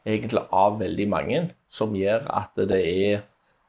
[0.07, 1.39] Egentlig av veldig mange,
[1.71, 3.23] som gjør at det er,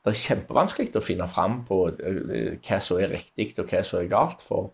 [0.06, 4.04] det er kjempevanskelig å finne fram på eh, hva som er riktig, og hva som
[4.04, 4.42] er galt.
[4.46, 4.72] for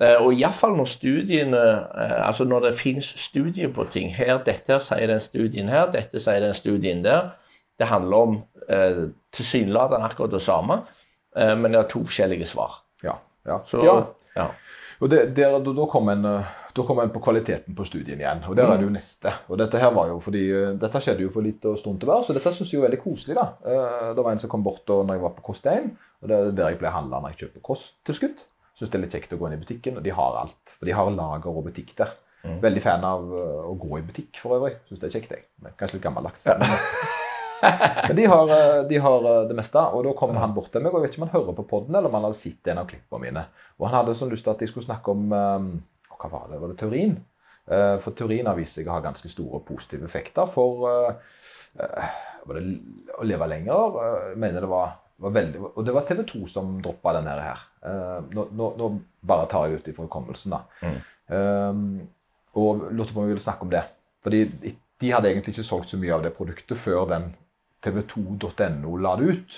[0.00, 4.14] Eh, Og iallfall når studiene eh, Altså når det finnes studier på ting.
[4.16, 7.34] Her, Dette her sier den studien her, dette sier den studien der.
[7.78, 8.38] Det handler om
[8.68, 10.82] eh, tilsynelatende akkurat det samme,
[11.36, 12.82] eh, men det er to forskjellige svar.
[13.02, 13.58] ja, ja.
[13.64, 13.96] Så, ja.
[14.36, 14.46] ja.
[15.00, 16.44] Og det, der, da, kom kommer en,
[16.74, 18.42] da kommer en på kvaliteten på studien igjen.
[18.48, 19.32] Og der er det jo neste.
[19.52, 22.24] Og dette her var jo fordi, eh, dette skjedde jo for litt stund til hver,
[22.24, 23.34] så dette syns jeg er veldig koselig.
[23.36, 23.46] da.
[23.64, 26.38] Eh, Det var en som kom bort da når jeg var på Kostein, og det
[26.38, 28.42] er der jeg pleier å handle når jeg kjøper kosttilskudd.
[28.78, 30.76] Syns det er litt kjekt å gå inn i butikken, og de har alt.
[30.78, 32.14] For de har lager og butikk der.
[32.42, 34.76] Veldig fan av eh, å gå i butikk for øvrig.
[34.88, 35.44] Syns det er kjekt, jeg.
[35.62, 36.46] Men Kanskje litt gammeldags.
[36.46, 36.56] Ja.
[38.08, 40.82] Men de har, eh, de har eh, det meste, og da kom han bort til
[40.82, 40.90] meg.
[40.94, 42.78] og Jeg vet ikke om han hører på podden, eller om han hadde sett en
[42.82, 43.44] av klippene mine.
[43.78, 45.68] Og han hadde sånn lyst til at jeg skulle snakke om eh,
[46.22, 46.60] Hva var det?
[46.62, 47.14] Var det teorin?
[47.66, 51.14] Eh, For teorin har vist seg å ha ganske store positive effekter for uh,
[52.48, 52.64] det
[53.18, 53.98] å leve lenger.
[54.32, 57.62] Jeg mener det var, var veldig Og det var TV 2 som droppa denne her.
[57.84, 58.90] Uh, Nå, nå, nå
[59.26, 60.62] bare tar jeg det ut ifra hukommelsen, da.
[61.32, 61.82] Eh,
[62.58, 63.84] og lurte på om vi ville snakke om det.
[64.22, 64.40] Fordi
[65.02, 67.30] de hadde egentlig ikke solgt så mye av det produktet før den
[67.82, 69.56] tv2.no la det ut.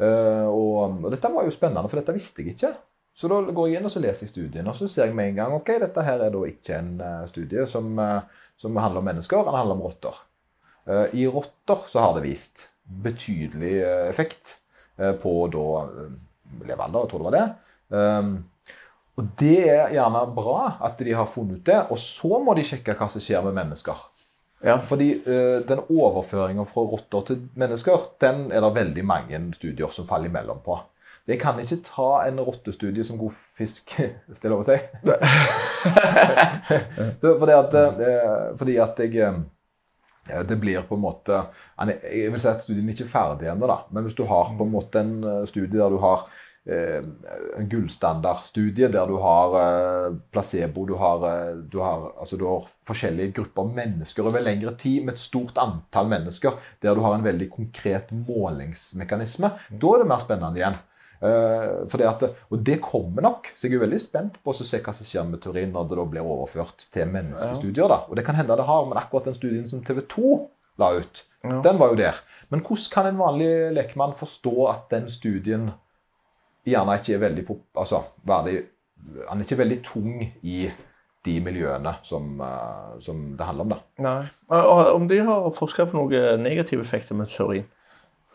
[0.00, 2.72] Eh, og, og dette var jo spennende, for dette visste jeg ikke.
[3.16, 5.30] Så da går jeg inn og så leser jeg studien, og så ser jeg med
[5.30, 9.00] en gang ok, dette her er da ikke en eh, studie som, eh, som handler
[9.00, 10.18] om mennesker, den handler om rotter.
[10.84, 13.80] Eh, I rotter så har det vist betydelig
[14.12, 14.60] effekt
[14.96, 15.64] på da
[16.62, 17.46] levealder, jeg tror det var det.
[17.88, 18.28] Um,
[19.18, 22.64] og det er gjerne bra at de har funnet ut det, og så må de
[22.64, 24.04] sjekke hva som skjer med mennesker.
[24.62, 24.78] Ja.
[24.86, 30.06] Fordi uh, den overføringen fra rotter til mennesker, den er det veldig mange studier som
[30.08, 30.78] faller imellom på.
[31.26, 33.90] Så jeg kan ikke ta en rottestudie som god fisk,
[34.28, 34.76] hvis det er lov å si.
[37.26, 39.36] Fordi at, eh, fordi at jeg eh,
[40.46, 41.46] Det blir på en måte
[41.78, 43.76] Jeg vil si at studien ikke er ferdig ennå, da.
[43.90, 46.18] Men hvis du har på en måte en eh, studie der du har
[46.66, 49.54] en gullstandardstudie der du har
[50.34, 51.22] placebo, du har,
[51.62, 56.10] du, har, altså, du har forskjellige grupper mennesker over lengre tid med et stort antall
[56.10, 60.74] mennesker, der du har en veldig konkret målingsmekanisme, da er det mer spennende igjen.
[61.22, 64.80] Eh, fordi at, og det kommer nok, så jeg er veldig spent på å se
[64.84, 67.88] hva som skjer med teorien når det da blir overført til menneskestudier.
[67.88, 68.02] da.
[68.10, 70.48] Og det kan hende det har, men akkurat den studien som TV 2
[70.78, 71.60] la ut, Ja.
[71.62, 72.14] den var jo der.
[72.50, 75.70] Men hvordan kan en vanlig lekmann forstå at den studien
[76.66, 78.66] gjerne ikke er veldig pop, altså, verdig,
[79.28, 80.70] Han er ikke veldig tung i
[81.24, 83.68] de miljøene som, eh, som det handler om.
[83.68, 83.78] da.
[83.98, 84.28] Nei.
[84.50, 87.64] Og Om de har forska på noen negative effekter med teorien?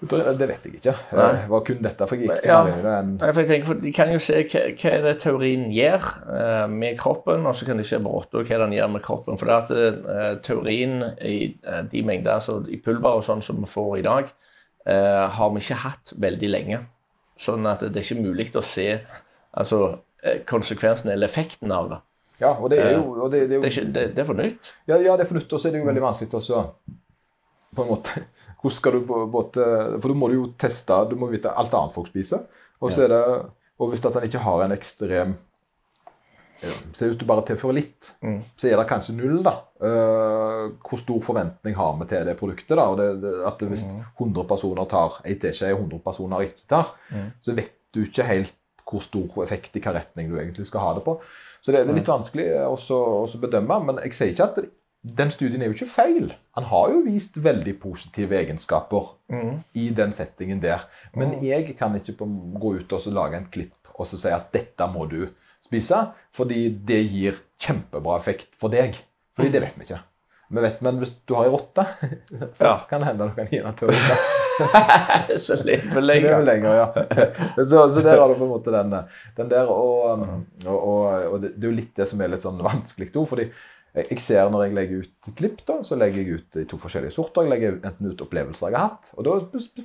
[0.01, 0.93] Det vet jeg ikke.
[1.13, 1.25] Nei.
[1.37, 2.63] Det var kun dette, for jeg gikk Ja.
[2.65, 6.07] det enn for jeg tenker, for De kan jo se hva, hva det teorien gjør
[6.37, 9.37] eh, med kroppen, og så kan de se på rotta hva den gjør med kroppen.
[9.37, 13.61] For det at eh, teorien i eh, de mengder altså i pulver og sånn som
[13.61, 14.31] vi får i dag,
[14.87, 16.79] eh, har vi ikke hatt veldig lenge.
[17.37, 18.87] Sånn at det er ikke mulig å se
[19.53, 22.01] altså, eh, konsekvensen eller effekten av det.
[22.41, 24.25] Ja, og det er jo, det, det er jo Det er, ikke, det, det er
[24.25, 24.73] for nytt.
[24.89, 26.63] Ja, ja, det er for nytt, og så er det jo veldig vanskelig også
[27.75, 28.23] på en måte,
[28.61, 29.31] Hvordan skal du på en
[30.01, 32.43] For da må du jo teste, du må vite alt annet folk spiser.
[32.81, 33.21] Og så er det,
[33.79, 35.35] og hvis at en ikke har en ekstrem
[36.93, 38.41] Så hvis du bare tilfører litt, Mm.
[38.55, 39.55] så er det kanskje null, da.
[39.81, 42.77] Uh, hvor stor forventning har vi til det produktet?
[42.77, 43.85] da, og det, det, at Hvis
[44.19, 46.93] 100 personer tar ei teskje, og 100 personer ikke tar,
[47.41, 48.53] så vet du ikke helt
[48.91, 51.19] hvor stor effekt i hvilken retning du egentlig skal ha det på.
[51.63, 53.77] Så det, det er litt vanskelig også bedømme.
[53.85, 54.69] Men jeg sier ikke at det,
[55.01, 56.33] den studien er jo ikke feil.
[56.57, 59.07] Han har jo vist veldig positive egenskaper
[59.73, 60.83] i den settingen der.
[61.17, 62.13] Men jeg kan ikke
[62.61, 65.25] gå ut og så lage en klipp og så si at dette må du
[65.61, 65.97] spise,
[66.33, 68.95] fordi det gir kjempebra effekt for deg.
[69.37, 69.99] Fordi det vet vi ikke.
[70.51, 71.85] Vi vet, men hvis du har ei rotte,
[72.59, 72.71] så Ja.
[72.89, 74.17] kan det hende du kan gi den til å vinne.
[75.41, 76.41] Så lever er lenger.
[76.45, 76.87] lenger, ja.
[77.69, 78.91] Så, så der har du på en måte den,
[79.37, 79.69] den der.
[79.71, 83.09] Og, um, og, og, og det, er jo litt det som er litt sånn vanskelig
[83.15, 83.47] fordi
[83.95, 86.77] jeg jeg ser når jeg legger ut klipp, da, så legger jeg ut i to
[86.79, 87.43] forskjellige sorter.
[87.43, 89.33] Jeg legger enten ut opplevelser jeg har hatt, og da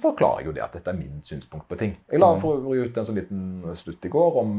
[0.03, 1.97] forklarer jeg jo det at dette er min synspunkt på ting.
[2.13, 4.53] Jeg la for øvrig ut en sånn liten slutt i går om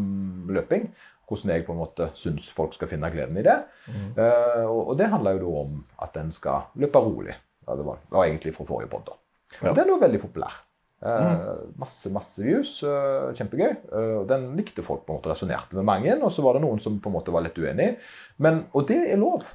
[0.52, 0.90] løping.
[1.28, 3.58] Hvordan jeg på en måte syns folk skal finne gleden i det.
[3.92, 7.36] Eh, og, og det handler jo da om at en skal løpe rolig.
[7.68, 9.12] Ja, det var, det var egentlig fra forrige podd.
[9.58, 9.72] Ja.
[9.72, 10.56] Og Den var veldig populær.
[10.98, 12.82] Eh, Masse masse views.
[12.84, 13.70] eh, kjempegøy.
[13.94, 15.06] Eh, den likte folk.
[15.06, 16.16] på en måte Resonnerte med mange.
[16.24, 17.98] Og så var det noen som på en måte var litt uenig.
[18.38, 19.46] Men, og det er lov.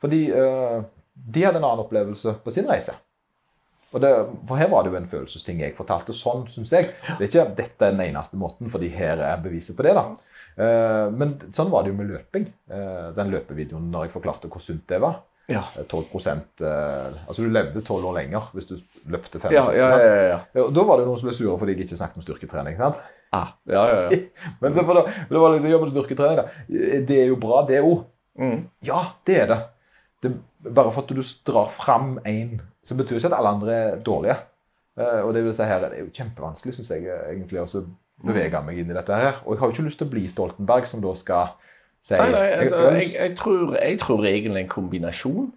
[0.00, 2.92] Fordi de hadde en annen opplevelse på sin reise.
[3.94, 4.10] Og det,
[4.46, 6.12] for her var det jo en følelsesting jeg fortalte.
[6.12, 6.90] Sånn syns jeg.
[7.16, 9.94] Det er ikke dette er den eneste måten, fordi her er beviset på det.
[9.96, 10.04] da.
[11.16, 12.44] Men sånn var det jo med løping.
[13.16, 15.22] Den løpevideoen når jeg forklarte hvor sunt det var.
[15.52, 15.62] Ja.
[15.78, 18.74] Eh, 12 eh, Altså du levde 12 år lenger hvis du
[19.06, 19.54] løpte 75.
[19.54, 22.00] Ja, ja, ja, ja, og Da var det noen som ble sure fordi jeg ikke
[22.00, 22.80] snakket om styrketrening.
[22.80, 22.98] sant?
[23.34, 24.18] Ah, ja, ja, ja.
[24.62, 26.46] Men så da, det var liksom, ja, men styrketrening da.
[27.08, 28.04] Det er jo bra, det òg.
[28.38, 28.66] Mm.
[28.86, 29.58] Ja, det er det.
[30.22, 30.32] det.
[30.66, 34.36] Bare for at du drar fram én, så betyr ikke at alle andre er dårlige.
[34.96, 37.62] Eh, og det, er jo dette her, det er jo kjempevanskelig, syns jeg, eh, egentlig,
[37.62, 37.84] å
[38.26, 39.42] bevege meg inn i dette her.
[39.44, 41.54] Og jeg har jo ikke lyst til å bli Stoltenberg, som da skal
[42.10, 45.48] Nei, nei, jeg, jeg, jeg, jeg, tror, jeg tror egentlig en kombinasjon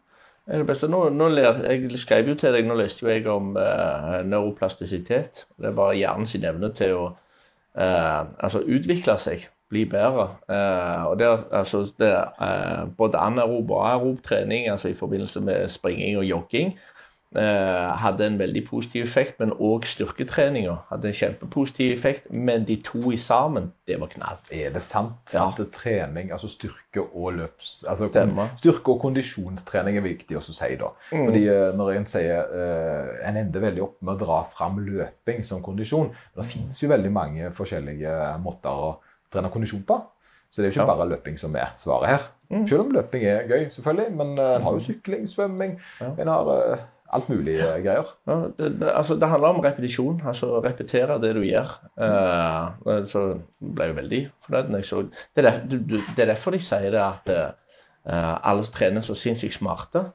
[0.50, 0.90] er det beste.
[0.90, 5.46] Nå, nå ler, jeg skrev jo til deg, nå leste jo jeg om uh, neuroplastisitet.
[5.58, 10.32] Det er bare hjernen sin evne til å uh, altså utvikle seg, bli bedre.
[10.50, 12.10] Uh, og det, altså, det
[12.42, 16.99] eh, både anaerob og aerob trening altså i forbindelse med springing og jogging eh,
[17.36, 22.26] hadde en veldig positiv effekt, men òg styrketreninga hadde en kjempepositiv effekt.
[22.34, 24.40] Men de to i sammen, det var knall.
[24.50, 25.30] Er det sant?
[25.34, 25.46] Ja.
[25.52, 27.84] At er trening, altså styrke og løps...
[27.88, 28.10] Altså,
[28.58, 30.90] styrke og kondisjonstrening er viktig å si da.
[31.14, 31.26] Mm.
[31.28, 35.46] Fordi eh, når en sier uh, En ender veldig opp med å dra fram løping
[35.46, 36.10] som kondisjon.
[36.36, 38.96] Det finnes jo veldig mange forskjellige måter å
[39.30, 40.02] trene kondisjon på.
[40.50, 40.96] Så det er jo ikke Ja.
[40.96, 42.30] bare løping som er svaret her.
[42.50, 42.68] Mm.
[42.68, 44.16] Selv om løping er gøy, selvfølgelig.
[44.18, 46.16] Men en uh, har jo sykling, svømming, Ja.
[46.18, 48.12] en har eh, alt mulig eh, greier.
[48.28, 50.22] Ja, det, det, altså, det handler om repetisjon.
[50.28, 51.74] Altså repetere det du gjør.
[51.98, 53.26] Uh, så
[53.60, 56.54] ble jeg veldig fornøyd når jeg så Det er, der, du, du, det er derfor
[56.54, 60.06] de sier det at uh, alle trener så sinnssykt smarte.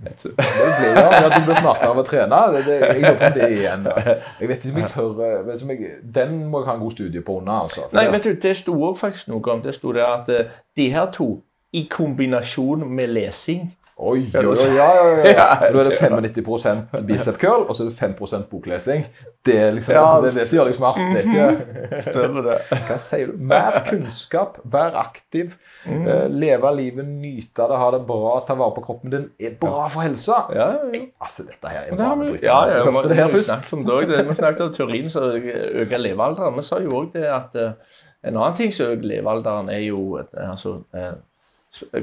[0.00, 2.36] Det blir ja, at du blir smartere av å trene.
[2.54, 3.88] Det, det, jeg lurer på det er en
[4.40, 5.10] Jeg vet ikke om jeg tør
[5.44, 7.66] vet om jeg, Den må jeg ha en god studie på under.
[7.66, 9.60] Altså, Nei, vet du, det sto òg faktisk noe om.
[9.62, 10.30] Det sto det at
[10.76, 11.28] de her to,
[11.76, 13.68] i kombinasjon med lesing
[14.00, 15.46] Oi, Ja, oi, oi, ja, ja, ja.
[15.60, 19.02] Da er det det- 95 bicep curl, og så er det 5 boklesing.
[19.44, 20.96] Det er liksom, Ja, det, det som gjør deg smart.
[20.96, 22.56] Det er ikke Stemmer det.
[22.88, 23.32] Hva sier du?
[23.50, 26.06] Mer kunnskap, vær aktiv, Mm.
[26.06, 29.30] uh, leve livet, nyte det, ha det bra, ta vare på kroppen din.
[29.40, 30.42] er bra for helsa.
[30.54, 31.00] Ja, ja, ja.
[31.20, 33.76] Altså, dette her er en vi, ja, ja, hørte det her først.
[34.28, 36.56] Vi snakket om teorien som øker levealderen.
[36.56, 37.72] Vi sa jo òg det at uh,
[38.24, 40.82] en annen ting som øker levealderen, er jo uh, altså,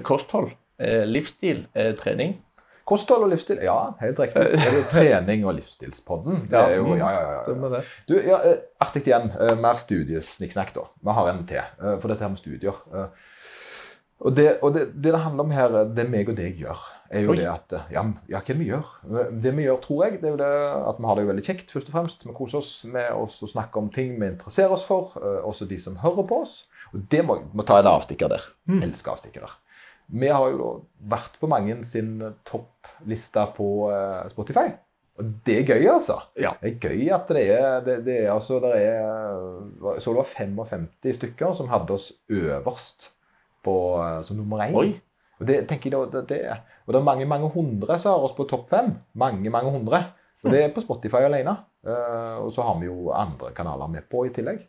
[0.04, 0.52] kosthold,
[1.08, 2.38] livsstil, eh, trening.
[2.88, 3.60] Kosthold og livsstil.
[3.66, 4.44] Ja, helt riktig.
[4.54, 6.46] Det er jo trening og livsstilspodden.
[6.50, 7.42] Det er jo, mm, ja, ja, ja, ja.
[7.44, 7.82] Stemmer det.
[8.08, 9.32] Du, ja, eh, Artig igjen.
[9.40, 10.86] eh, Mer studiesnikksnakk, da.
[11.04, 11.58] Vi har en til.
[11.82, 12.78] eh, For dette her med studier.
[12.94, 13.10] eh,
[14.20, 16.80] Og det og det, det det handler om her, eh, det meg og deg gjør,
[17.12, 17.36] er jo Oi.
[17.38, 18.02] det at eh, Ja,
[18.32, 18.88] ja hva vi gjør?
[19.12, 20.48] Eh, Det vi gjør, tror jeg, det er jo det
[20.88, 22.24] at vi har det jo veldig kjekt, først og fremst.
[22.26, 25.12] Vi koser oss med oss å snakke om ting vi interesserer oss for.
[25.22, 26.64] eh, Også de som hører på oss.
[26.96, 28.48] Og det må, må ta en avstikker der.
[28.82, 29.58] Elsker avstikker der.
[30.08, 30.70] Vi har jo
[31.12, 34.70] vært på mange sin toppliste på eh, Spotify.
[35.18, 36.20] Og det er gøy, altså.
[36.38, 36.54] Ja.
[36.62, 40.30] Det er gøy at det er det, det er altså det er, Så det var
[40.30, 43.10] 55 stykker som hadde oss øverst
[43.66, 44.78] på, eh, som nummer én.
[44.78, 44.94] Oi.
[45.38, 46.40] Og det tenker jeg det, det,
[46.86, 48.94] og det er mange mange hundre som har oss på topp fem.
[49.14, 50.06] Mange, mange hundre.
[50.46, 51.58] Og det er på Spotify alene.
[51.88, 54.64] Eh, og så har vi jo andre kanaler med på i tillegg.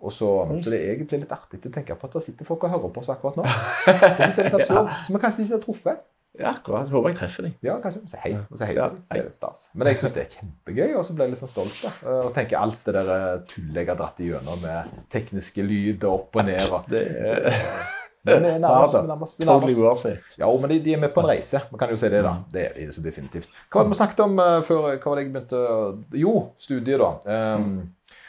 [0.00, 0.28] Og så,
[0.62, 2.92] så det er egentlig litt artig å tenke på at det sitter folk og hører
[2.94, 3.44] på oss akkurat nå.
[3.88, 3.98] Jeg
[4.36, 6.06] det er litt absurd, Som vi kanskje ikke har truffet.
[6.38, 6.90] Ja, akkurat.
[6.92, 7.54] Håper jeg treffer dem.
[7.66, 8.02] Ja, kanskje.
[8.12, 8.34] Si hei.
[8.52, 8.84] Og si hei Ja.
[8.94, 9.64] Det er litt stas.
[9.74, 11.78] Men jeg syns det er kjempegøy, og så ble jeg litt sånn stolt.
[11.82, 11.90] da.
[12.04, 16.04] Eh, Og tenker alt det der eh, tullet jeg har dratt igjennom med tekniske lyd
[16.06, 16.62] og opp og ned.
[16.70, 17.48] og Det er
[18.28, 19.44] Men det er nærmest, Ja nærmest, nærmest.
[19.48, 20.38] totally worth it.
[20.38, 21.60] Ja, men de, de er med på en reise.
[21.72, 22.36] Man kan jo si det, da.
[22.52, 23.48] Det er de så definitivt.
[23.72, 24.88] Hva var det vi snakket om eh, før?
[24.98, 27.54] Hva var det jeg begynte Jo, studiet, da.
[27.56, 27.70] Um,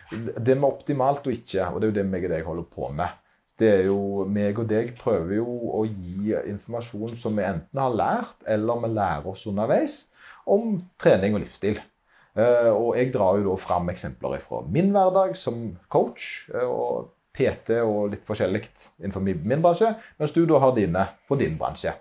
[0.09, 2.89] Det med optimalt og ikke, og det er jo det meg og deg holder på
[2.97, 3.17] med.
[3.59, 5.45] Det er jo, meg og deg prøver jo
[5.75, 10.01] å gi informasjon som vi enten har lært, eller vi lærer oss underveis,
[10.49, 11.81] om trening og livsstil.
[12.39, 17.09] Eh, og jeg drar jo da fram eksempler fra min hverdag som coach eh, og
[17.35, 18.63] PT og litt forskjellig
[18.99, 21.93] innenfor min bransje, mens du da har dine for din bransje.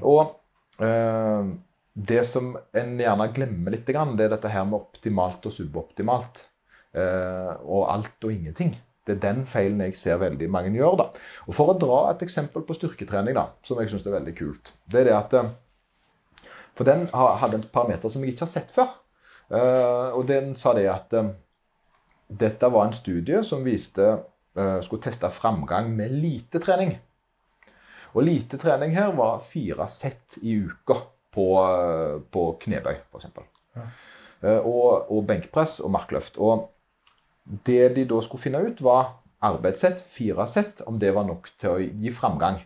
[0.00, 0.36] Og
[0.82, 1.50] eh,
[1.92, 6.46] det som en gjerne glemmer litt, det er dette her med optimalt og suboptimalt.
[6.92, 8.74] Eh, og alt og ingenting.
[9.06, 10.96] Det er den feilen jeg ser veldig mange gjør.
[11.00, 11.06] da.
[11.48, 14.74] Og For å dra et eksempel på styrketrening, da, som jeg syns er veldig kult,
[14.86, 15.52] det er det at eh,
[16.76, 18.92] For den hadde en parameter som jeg ikke har sett før.
[19.52, 21.16] Eh, og den sa det at
[22.32, 24.14] dette var en studie som viste
[24.52, 26.90] skulle teste framgang med lite trening.
[28.12, 30.98] Og lite trening her var fire sett i uka
[31.32, 31.46] på,
[32.28, 33.30] på knebøy, f.eks.
[33.72, 33.86] Ja.
[34.60, 36.36] Og, og benkpress og markløft.
[36.36, 36.68] Og
[37.44, 41.70] det de da skulle finne ut, var arbeidssett, fire sett, om det var nok til
[41.70, 42.60] å gi framgang.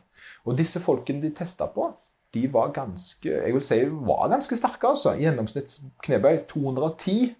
[0.46, 1.88] Og disse folkene de testa på,
[2.34, 4.88] de var ganske jeg vil si, var ganske sterke.
[4.90, 5.14] altså.
[5.16, 7.34] Gjennomsnitts knebøy 210.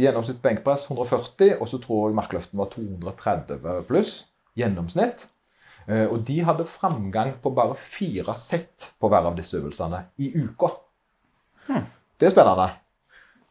[0.00, 4.24] Gjennomsnitt benkpress 140, og så tror jeg markløften var 230 pluss.
[4.58, 5.28] Gjennomsnitt.
[5.86, 10.32] Eh, Og de hadde framgang på bare fire sett på hver av disse øvelsene i
[10.34, 10.72] uka.
[12.18, 12.70] Det er spennende.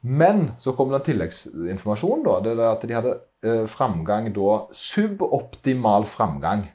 [0.03, 2.23] Men så kom det en tilleggsinformasjon.
[2.25, 3.13] da, det er at De hadde
[3.45, 6.65] eh, framgang da, suboptimal framgang.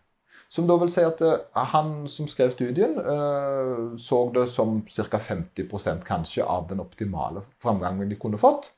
[0.49, 5.21] Som da vil si at eh, han som skrev studien, eh, så det som ca.
[5.21, 8.71] 50% kanskje av den optimale framgangen de kunne fått.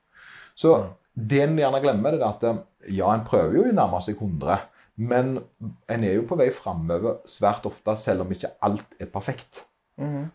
[0.59, 0.75] Så
[1.15, 4.67] det en gjerne glemmer, det er at ja, en prøver jo å nærme seg 100,
[5.01, 5.37] men
[5.89, 9.65] en er jo på vei framover svært ofte, selv om ikke alt er perfekt.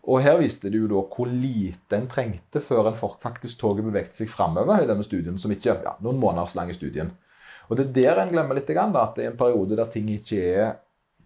[0.06, 4.14] Og her viste det jo da hvor lite en trengte før en faktisk toget beveget
[4.14, 7.10] seg framover i denne studien, som ikke ja, noen måneders lang studien.
[7.68, 10.38] Og det er der en glemmer litt, da, at i en periode der ting ikke
[10.38, 10.76] er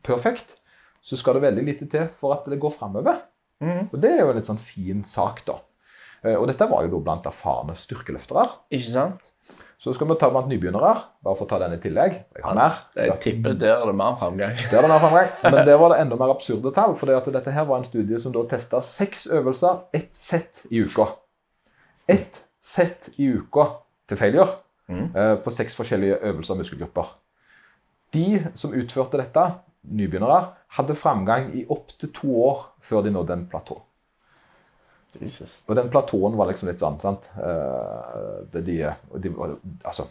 [0.02, 0.56] perfekt,
[1.04, 3.20] så skal det veldig lite til for at det går framover.
[3.92, 5.58] Og det er jo en litt sånn fin sak, da.
[6.24, 8.46] Eh, Og dette var jo da blant erfarne styrkeløftere.
[8.72, 9.20] Ikke sant?
[9.80, 10.90] Så skal vi ta blant nybegynnere,
[11.24, 12.18] bare for å ta den i tillegg.
[12.36, 12.80] Jeg har mer.
[13.00, 14.58] Jeg tipper der er det mer framgang.
[14.68, 15.30] Der er det mer framgang.
[15.54, 16.92] Men der var det enda mer absurde tall.
[17.00, 21.08] For dette her var en studie som da testa seks øvelser, ett sett i uka.
[22.12, 23.70] Ett sett i uka
[24.10, 24.58] til failure
[24.92, 25.08] mm.
[25.46, 27.16] på seks forskjellige øvelser og muskelgrupper.
[28.12, 28.26] De
[28.60, 29.46] som utførte dette,
[29.88, 30.42] nybegynnere,
[30.76, 33.80] hadde framgang i opptil to år før de nådde en platå.
[35.18, 35.58] Jesus.
[35.66, 37.30] Og den platåen var liksom litt sånn sant?
[37.34, 38.78] Eh, det de,
[39.24, 39.32] de,
[39.84, 40.06] altså,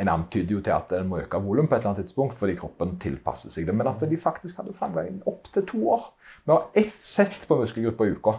[0.00, 2.54] En antyder jo til at en må øke volum på et eller annet tidspunkt fordi
[2.56, 3.74] kroppen tilpasser seg det.
[3.76, 6.06] Men at de faktisk hadde framgang opptil to år.
[6.46, 8.38] Vi har ett sett på muskelgrupper i uka.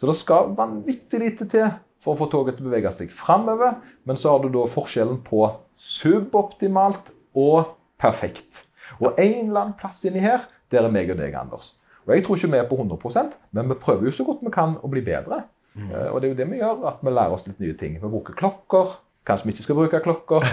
[0.00, 1.68] Så det skal vanvittig lite til
[2.02, 3.76] for å få toget til å bevege seg framover.
[4.08, 5.44] Men så har du da forskjellen på
[5.78, 8.64] suboptimalt og perfekt.
[8.98, 11.74] Og en eller annen plass inni her, der er meg og deg, Anders.
[12.06, 14.52] Og Jeg tror ikke vi er på 100% men vi prøver jo så godt vi
[14.54, 15.44] kan å bli bedre.
[15.74, 15.90] Mm.
[16.12, 17.94] Og det er jo det vi gjør, at vi lærer oss litt nye ting.
[18.02, 18.96] Vi bruker klokker.
[19.26, 20.42] Kanskje vi ikke skal bruke klokker.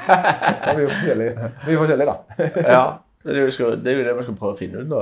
[0.00, 2.44] Vi er jo forskjellige, vi er forskjellige da.
[2.62, 2.82] Ja,
[3.24, 5.00] det er, jo, det vi skal prøve å finne ut nå.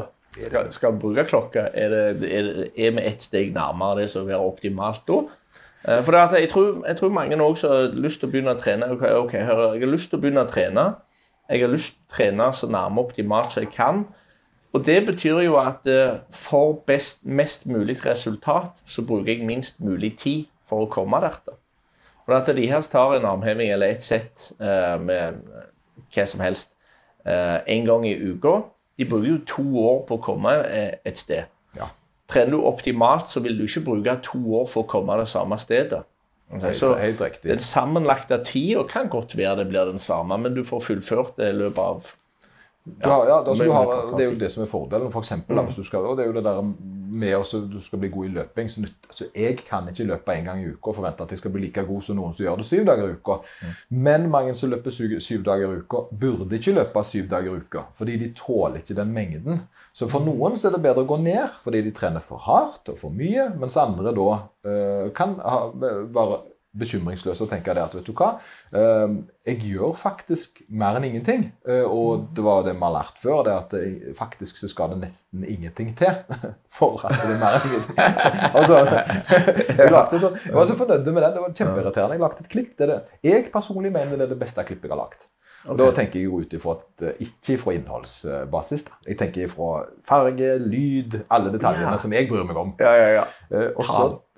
[0.71, 1.67] Skal, vi bruke klokka?
[1.75, 5.19] Er, det, er, det, er vi ett steg nærmere det som er optimalt da?
[5.85, 8.91] Eh, For jeg, tror, jeg tror mange også har lyst til å begynne å trene.
[8.95, 10.87] Ok, okay, hør, jeg har lyst til å begynne å trene.
[11.49, 14.05] Jeg har lyst til å trene så nærme optimalt som jeg kan.
[14.73, 19.81] Og det betyr jo at eh, for best, mest mulig resultat, så bruker jeg minst
[19.81, 21.39] mulig tid for å komme der.
[21.47, 21.57] da.
[22.27, 25.39] For at de her tar en armheving eller et sett eh, med
[26.13, 26.75] hva som helst
[27.25, 28.59] eh, en gang i uka.
[28.99, 31.49] De bruker jo to år på å komme eh, et sted.
[31.79, 31.89] Ja.
[32.29, 35.57] Trener du optimalt, så vil du ikke bruke to år for å komme det samme
[35.63, 36.05] stedet.
[36.49, 37.49] Okay, Helt, Så helt riktig.
[37.51, 41.51] den sammenlagte tida kan godt være det blir den samme, men du får fullført det
[41.53, 42.13] i løpet av
[43.05, 45.13] Ja, altså, men- du har, det det er jo det som er fordelen.
[45.13, 46.63] For eksempel, du skal, og det er jo det der
[47.11, 48.71] med også, du skal bli god i løping.
[48.71, 51.51] Så altså, jeg kan ikke løpe én gang i uka og forvente at jeg skal
[51.51, 53.39] bli like god som noen som gjør det syv dager i uka.
[53.91, 57.63] Men mange som løper syv, syv dager i uka, burde ikke løpe syv dager i
[57.65, 57.79] uka.
[57.95, 59.61] Fordi de tåler ikke den mengden.
[59.93, 62.89] Så for noen så er det bedre å gå ned fordi de trener for hardt
[62.93, 64.29] og for mye, mens andre da
[64.71, 65.71] øh, kan ha,
[66.15, 66.39] bare
[66.77, 68.29] bekymringsløs og tenke det at vet du hva,
[68.77, 69.15] eh,
[69.49, 71.47] jeg gjør faktisk mer enn ingenting.
[71.67, 74.93] Eh, og det var det vi har lært før, det at det, faktisk så skal
[74.93, 76.21] det nesten ingenting til
[76.79, 77.97] for at det er mer enn ingenting.
[78.59, 78.83] altså,
[79.81, 81.35] jeg, lagde så, jeg var så fornøyd med den.
[81.39, 82.19] Det var kjempeirriterende.
[82.19, 82.71] Jeg lagde et klipp.
[82.79, 83.01] Det er det.
[83.33, 85.27] Jeg personlig mener det er det beste klippet jeg har lagt.
[85.69, 88.87] Og Da tenker jeg jo ut ifra eh, ikke fra innholdsbasis.
[89.09, 91.99] Jeg tenker ifra farge, lyd, alle detaljene Ja.
[91.99, 92.77] som jeg bryr meg om.
[92.81, 93.27] Ja, ja, ja.
[93.51, 93.73] Eh,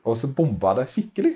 [0.01, 1.35] og så bomba det skikkelig.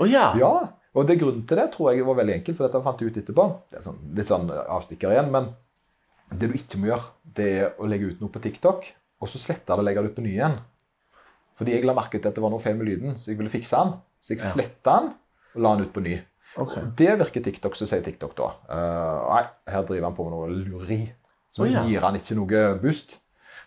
[0.00, 0.30] Å ja.
[0.40, 0.52] Ja,
[0.96, 3.18] og det grunnen til det tror jeg var veldig enkelt, for dette fant jeg ut
[3.20, 3.46] etterpå.
[3.70, 5.52] Det er sånn, litt sånn avstikker igjen, men
[6.30, 8.88] det du ikke må gjøre, det er å legge ut noe på TikTok,
[9.20, 10.58] og så slette det og legge det ut på ny igjen.
[11.60, 13.52] Fordi jeg la merke til at det var noe feil med lyden, så jeg ville
[13.52, 13.96] fikse den.
[14.20, 15.10] Så jeg sletta den
[15.54, 16.16] og la den ut på ny.
[16.60, 16.76] Ok.
[16.98, 18.50] Det virker TikTok, så sier TikTok da.
[18.70, 21.02] Uh, nei, her driver han på med noe lureri.
[21.50, 21.84] Så oh, ja.
[21.86, 23.18] gir han ikke noe boost.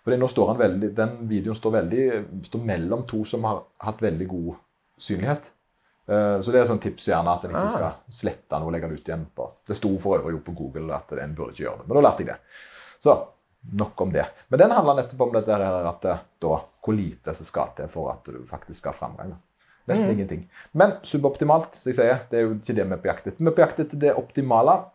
[0.04, 2.06] Fordi nå står han veldig, Den videoen står, veldig,
[2.50, 4.58] står mellom to som har hatt veldig god
[5.00, 5.52] synlighet.
[6.08, 7.70] Eh, Så det er sånn tips gjerne at en ikke Ah.
[7.70, 9.26] skal slette noe og legge det ut igjen.
[9.36, 9.49] på.
[9.68, 12.18] Det sto for øvrig på Google at en burde ikke gjøre det, men da lærte
[12.20, 12.38] jeg det.
[12.99, 13.28] Så
[13.74, 14.26] nok om det.
[14.49, 16.20] Men den handler nettopp om dette her at da,
[16.84, 19.36] hvor lite som skal til for at du faktisk skal ha framgang.
[19.88, 20.49] Nesten Nesten ingenting.
[20.74, 23.39] Men suboptimalt, som jeg sier, det er jo ikke det vi er på jakt etter.
[23.39, 24.86] Vi er på jakt etter det optimale.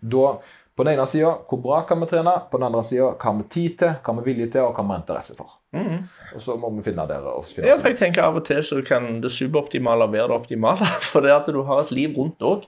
[0.00, 0.38] Da,
[0.78, 2.32] på den ene sida, hvor bra kan vi trene?
[2.52, 4.76] På den andre sida, hva har vi tid til, hva har vi vilje til, og
[4.76, 5.56] hva har vi interesse for?
[5.74, 6.04] Mm.
[6.36, 8.62] Og så må vi finne dere og finne Ja, for jeg tenker Av og til
[8.64, 10.86] så kan det suboptimale være det optimale.
[11.10, 12.64] For det at du har et liv rundt òg.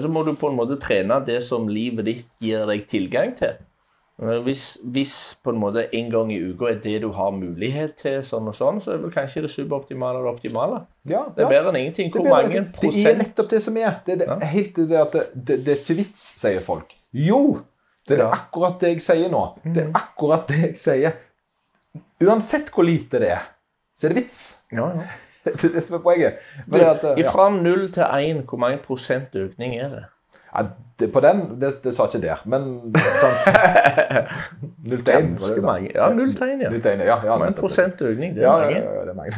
[0.00, 3.58] Så må du på en måte trene det som livet ditt gir deg tilgang til.
[4.22, 5.12] Eh, Hvis, hvis
[5.44, 8.56] på en måte en gang i uka er det du har mulighet til, sånn og
[8.56, 10.78] sånn, så er vel kanskje det suboptimale det optimale.
[11.04, 12.08] Ja, Det er bedre enn ingenting.
[12.14, 13.98] Det Hvor mange prosent Det er nettopp det som er.
[14.06, 14.38] Det er det, Ja.
[14.56, 16.96] helt det at det, det, det er ikke vits, sier folk.
[17.16, 17.40] Jo!
[18.08, 18.30] Det er Ja.
[18.36, 19.44] akkurat det jeg sier nå.
[19.64, 21.16] Det er akkurat det jeg sier.
[22.22, 23.46] Uansett hvor lite det er,
[23.96, 24.42] så er det vits.
[24.72, 25.06] ja, ja.
[25.46, 26.38] Det er det som er poenget.
[26.66, 27.30] Men at, ja.
[27.30, 30.04] Fra null til én, hvor mange prosent økning er det?
[30.56, 30.62] Ja,
[30.98, 32.64] det, på den, det, det sa ikke der, men
[33.20, 33.46] sant.
[34.90, 35.90] Null til én, Ganske mange.
[35.94, 36.70] Ja, null til én, ja.
[36.72, 37.18] Null til én, ja.
[37.28, 38.34] ja men prosent økning?
[38.34, 38.80] Det er Ja, ja, mange.
[38.80, 39.32] ja, ja, det er mange.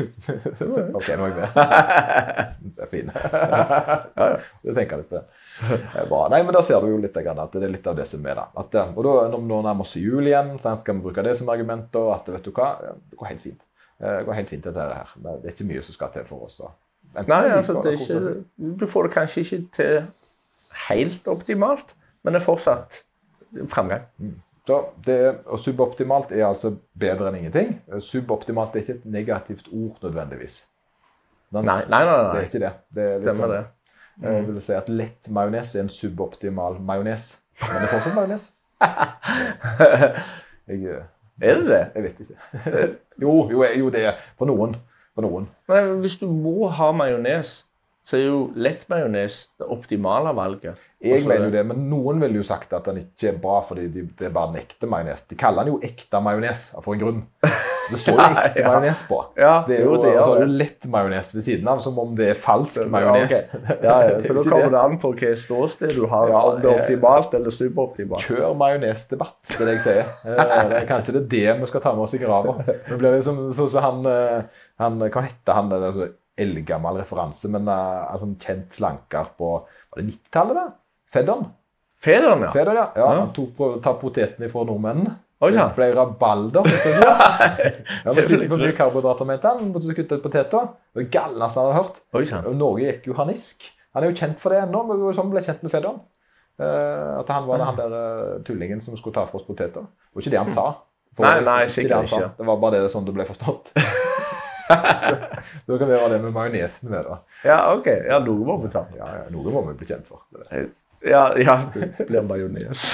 [0.99, 1.49] ok, nå er jeg med.
[2.77, 3.11] Det er fin.
[4.65, 5.23] Det tenker jeg litt på.
[5.61, 6.29] Det er bra.
[6.31, 8.25] Nei, men Da ser du jo litt grann at det er litt av det som
[8.27, 8.45] er da.
[8.57, 11.37] At, eh, og da, når vi nærmer oss jul igjen, så skal vi bruke det
[11.37, 11.97] som argument.
[11.97, 12.69] og at vet du hva,
[13.11, 13.61] Det går helt fint.
[14.01, 15.09] Eh, Det går helt fint dette her.
[15.17, 16.57] Det er ikke mye som skal til for oss.
[16.57, 16.71] da.
[17.17, 18.45] Enten Nei, altså, det ikke,
[18.79, 20.07] du får det kanskje ikke til
[20.89, 23.03] helt optimalt, men det er fortsatt
[23.73, 24.03] framgang.
[24.69, 27.81] Så det, og Suboptimalt er altså bedre enn ingenting.
[28.05, 30.67] Suboptimalt er ikke et negativt ord nødvendigvis.
[31.53, 32.03] Nei, nei, nei.
[32.05, 32.73] Det er ikke det.
[32.95, 33.67] det er litt Stemmer sånn- det.
[34.23, 37.39] Jeg vil si at lett majones er en suboptimal majones.
[37.61, 38.49] Men det er fortsatt majones.
[40.69, 41.03] Eh,
[41.41, 41.91] Er det det?
[41.95, 42.35] jeg vet ikke.
[43.23, 44.75] Jo, jo, jo, det er for noen.
[45.15, 45.47] For noen.
[45.69, 47.65] Men hvis du må ha majones,
[48.09, 50.79] så er jo lettmajones det optimale valget.
[51.05, 53.61] Jeg Også- mener jo det, men noen ville jo sagt at den ikke er bra
[53.63, 55.21] fordi de, det er bare den ekte majones.
[55.31, 57.21] De kaller den jo ekte majones for en grunn.
[57.91, 58.73] Det står jo ekte Ja.
[58.73, 59.19] majones på.
[59.39, 60.57] Ja, Det er jo, jo, det og så gjør det.
[60.59, 63.33] lett majones ved siden av, som om det er falsk Ja, majones.
[63.55, 63.77] Okay.
[63.87, 64.81] Ja, ja, så da kommer det.
[64.89, 66.29] an på hvilket ståsted du har.
[66.33, 68.25] Ja, om det er optimalt eller superoptimalt.
[68.27, 70.05] Kjør majonesdebatt, det er det jeg sier.
[70.25, 72.57] Det er kanskje det er det vi skal ta med oss i grava.
[72.89, 74.43] Nå blir det som så, så han, eh,
[74.81, 75.69] han Hva heter han?
[75.71, 76.09] Det er så
[76.41, 80.67] eldgammel referanse, men uh, altså, kjent slanker på Var det 90-tallet, da?
[81.13, 81.47] Feddon?
[81.99, 82.51] Federen, ja.
[82.55, 82.91] Fedon, ja.
[82.97, 83.07] ja.
[83.21, 85.17] Han tok på, ta potetene fra nordmennene.
[85.39, 85.53] Oi.
[85.55, 86.67] Det ble rabalder.
[88.05, 89.71] Ja, men spiste for mye karbohydrater, mente han.
[89.75, 90.71] Måtte kutte ut poteter.
[90.71, 92.01] Det var det galneste han hadde hørt.
[92.19, 92.25] Oi.
[92.41, 93.69] Og Norge gikk jo harnisk.
[93.95, 94.83] Han er jo kjent for det ennå.
[94.89, 96.01] men Sånn ble kjent med Fedon.
[96.59, 99.87] Uh, at han var han der uh, tullingen som skulle ta for oss poteter.
[99.87, 100.67] Det var ikke det han sa.
[101.19, 102.31] Nei, det nei, sikkert han ikke.
[102.39, 103.75] Det var bare det sånn det ble forstått.
[104.69, 107.19] Da kan vi gjøre det med majonesen med, da.
[107.45, 107.87] Ja, OK.
[108.09, 108.85] Ja, noe må vi ta.
[108.97, 110.25] Ja, ja, noe må vi bli kjent for.
[111.07, 112.87] Ja, ja det blir majones.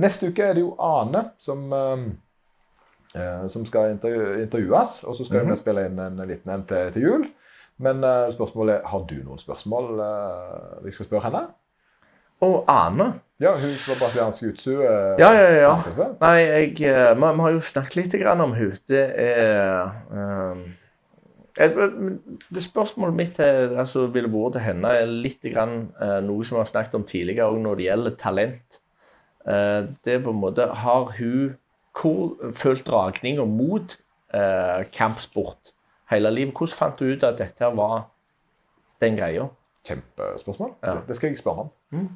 [0.00, 2.04] Neste uke er det jo Ane som, eh,
[3.20, 5.00] eh, som skal intervju intervjues.
[5.08, 5.50] Og så skal Mhm.
[5.50, 7.26] vi spille inn en liten en til, til jul.
[7.78, 11.44] Men eh, spørsmålet er, har du noen spørsmål eh, vi skal spørre henne?
[12.42, 13.12] Og Ane.
[13.42, 14.70] Ja, hun fra brasiliansk jutsu.
[14.82, 15.72] eh, Ja, ja, ja.
[16.20, 18.76] Nei, jeg, eh, vi, har jo snakket litt grann om hun.
[18.88, 20.74] Det er et-
[21.54, 26.56] det Spørsmålet mitt er, altså, ville vært til henne er litt grann, eh, noe som
[26.56, 28.80] vi har snakket om tidligere òg når det gjelder talent.
[29.46, 31.56] Eh, det er på en måte Har hun
[31.94, 33.96] hvor, følt dragninga mot
[34.34, 35.74] eh, kampsport
[36.10, 36.54] hele livet?
[36.54, 38.08] Hvordan fant du ut at dette var
[39.00, 39.46] den greia?
[39.84, 40.72] Kjempespørsmål.
[40.82, 40.94] Ja.
[40.94, 41.70] Det, det skal jeg spørre om.
[41.90, 42.08] Mm.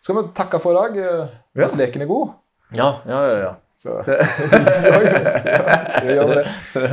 [0.00, 1.28] Skal, vi takke for i dag?
[1.56, 1.76] Hvis Ja.
[1.76, 2.28] Leken er god?
[2.76, 3.38] Ja, ja, ja.
[3.38, 3.52] ja.
[3.80, 4.18] Så det.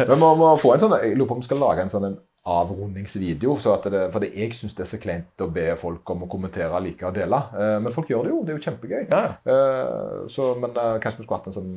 [0.08, 2.06] Vi må, må få en sånn, jeg lurer på om vi skal lage en sånn
[2.10, 2.18] en
[2.48, 3.58] avrundingsvideo.
[3.60, 6.24] Så at det, for det, jeg syns det er så kleint å be folk om
[6.24, 7.42] å kommentere, like og dele.
[7.60, 8.40] Eh, men folk gjør det jo.
[8.48, 9.04] Det er jo kjempegøy.
[9.12, 9.24] Ja.
[9.44, 11.74] Eh, så, men eh, kanskje vi skulle hatt en sånn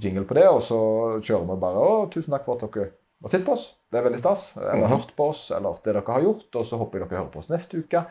[0.00, 0.78] jingle på det, og så
[1.24, 2.90] kjører vi bare Å, tusen takk for at dere
[3.24, 3.66] har sett på oss.
[3.90, 4.50] Det er veldig stas.
[4.60, 4.92] Eller Mhm.
[4.98, 6.46] hørt på oss, eller det dere har gjort.
[6.60, 8.04] Og så håper jeg dere hører på oss neste uke.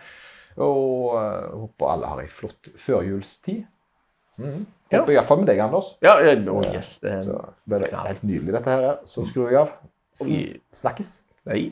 [0.60, 3.64] Og håper alle har ei flott førjulstid.
[4.90, 5.00] Ja.
[5.02, 5.92] Håper iallfall med deg, Anders.
[6.02, 7.38] Ja, ja, oh, yes, det Så
[7.70, 8.88] det er helt nydelig, dette her.
[9.10, 9.76] Så skrur jeg av.
[10.74, 11.20] Snakkes.
[11.50, 11.70] Nei.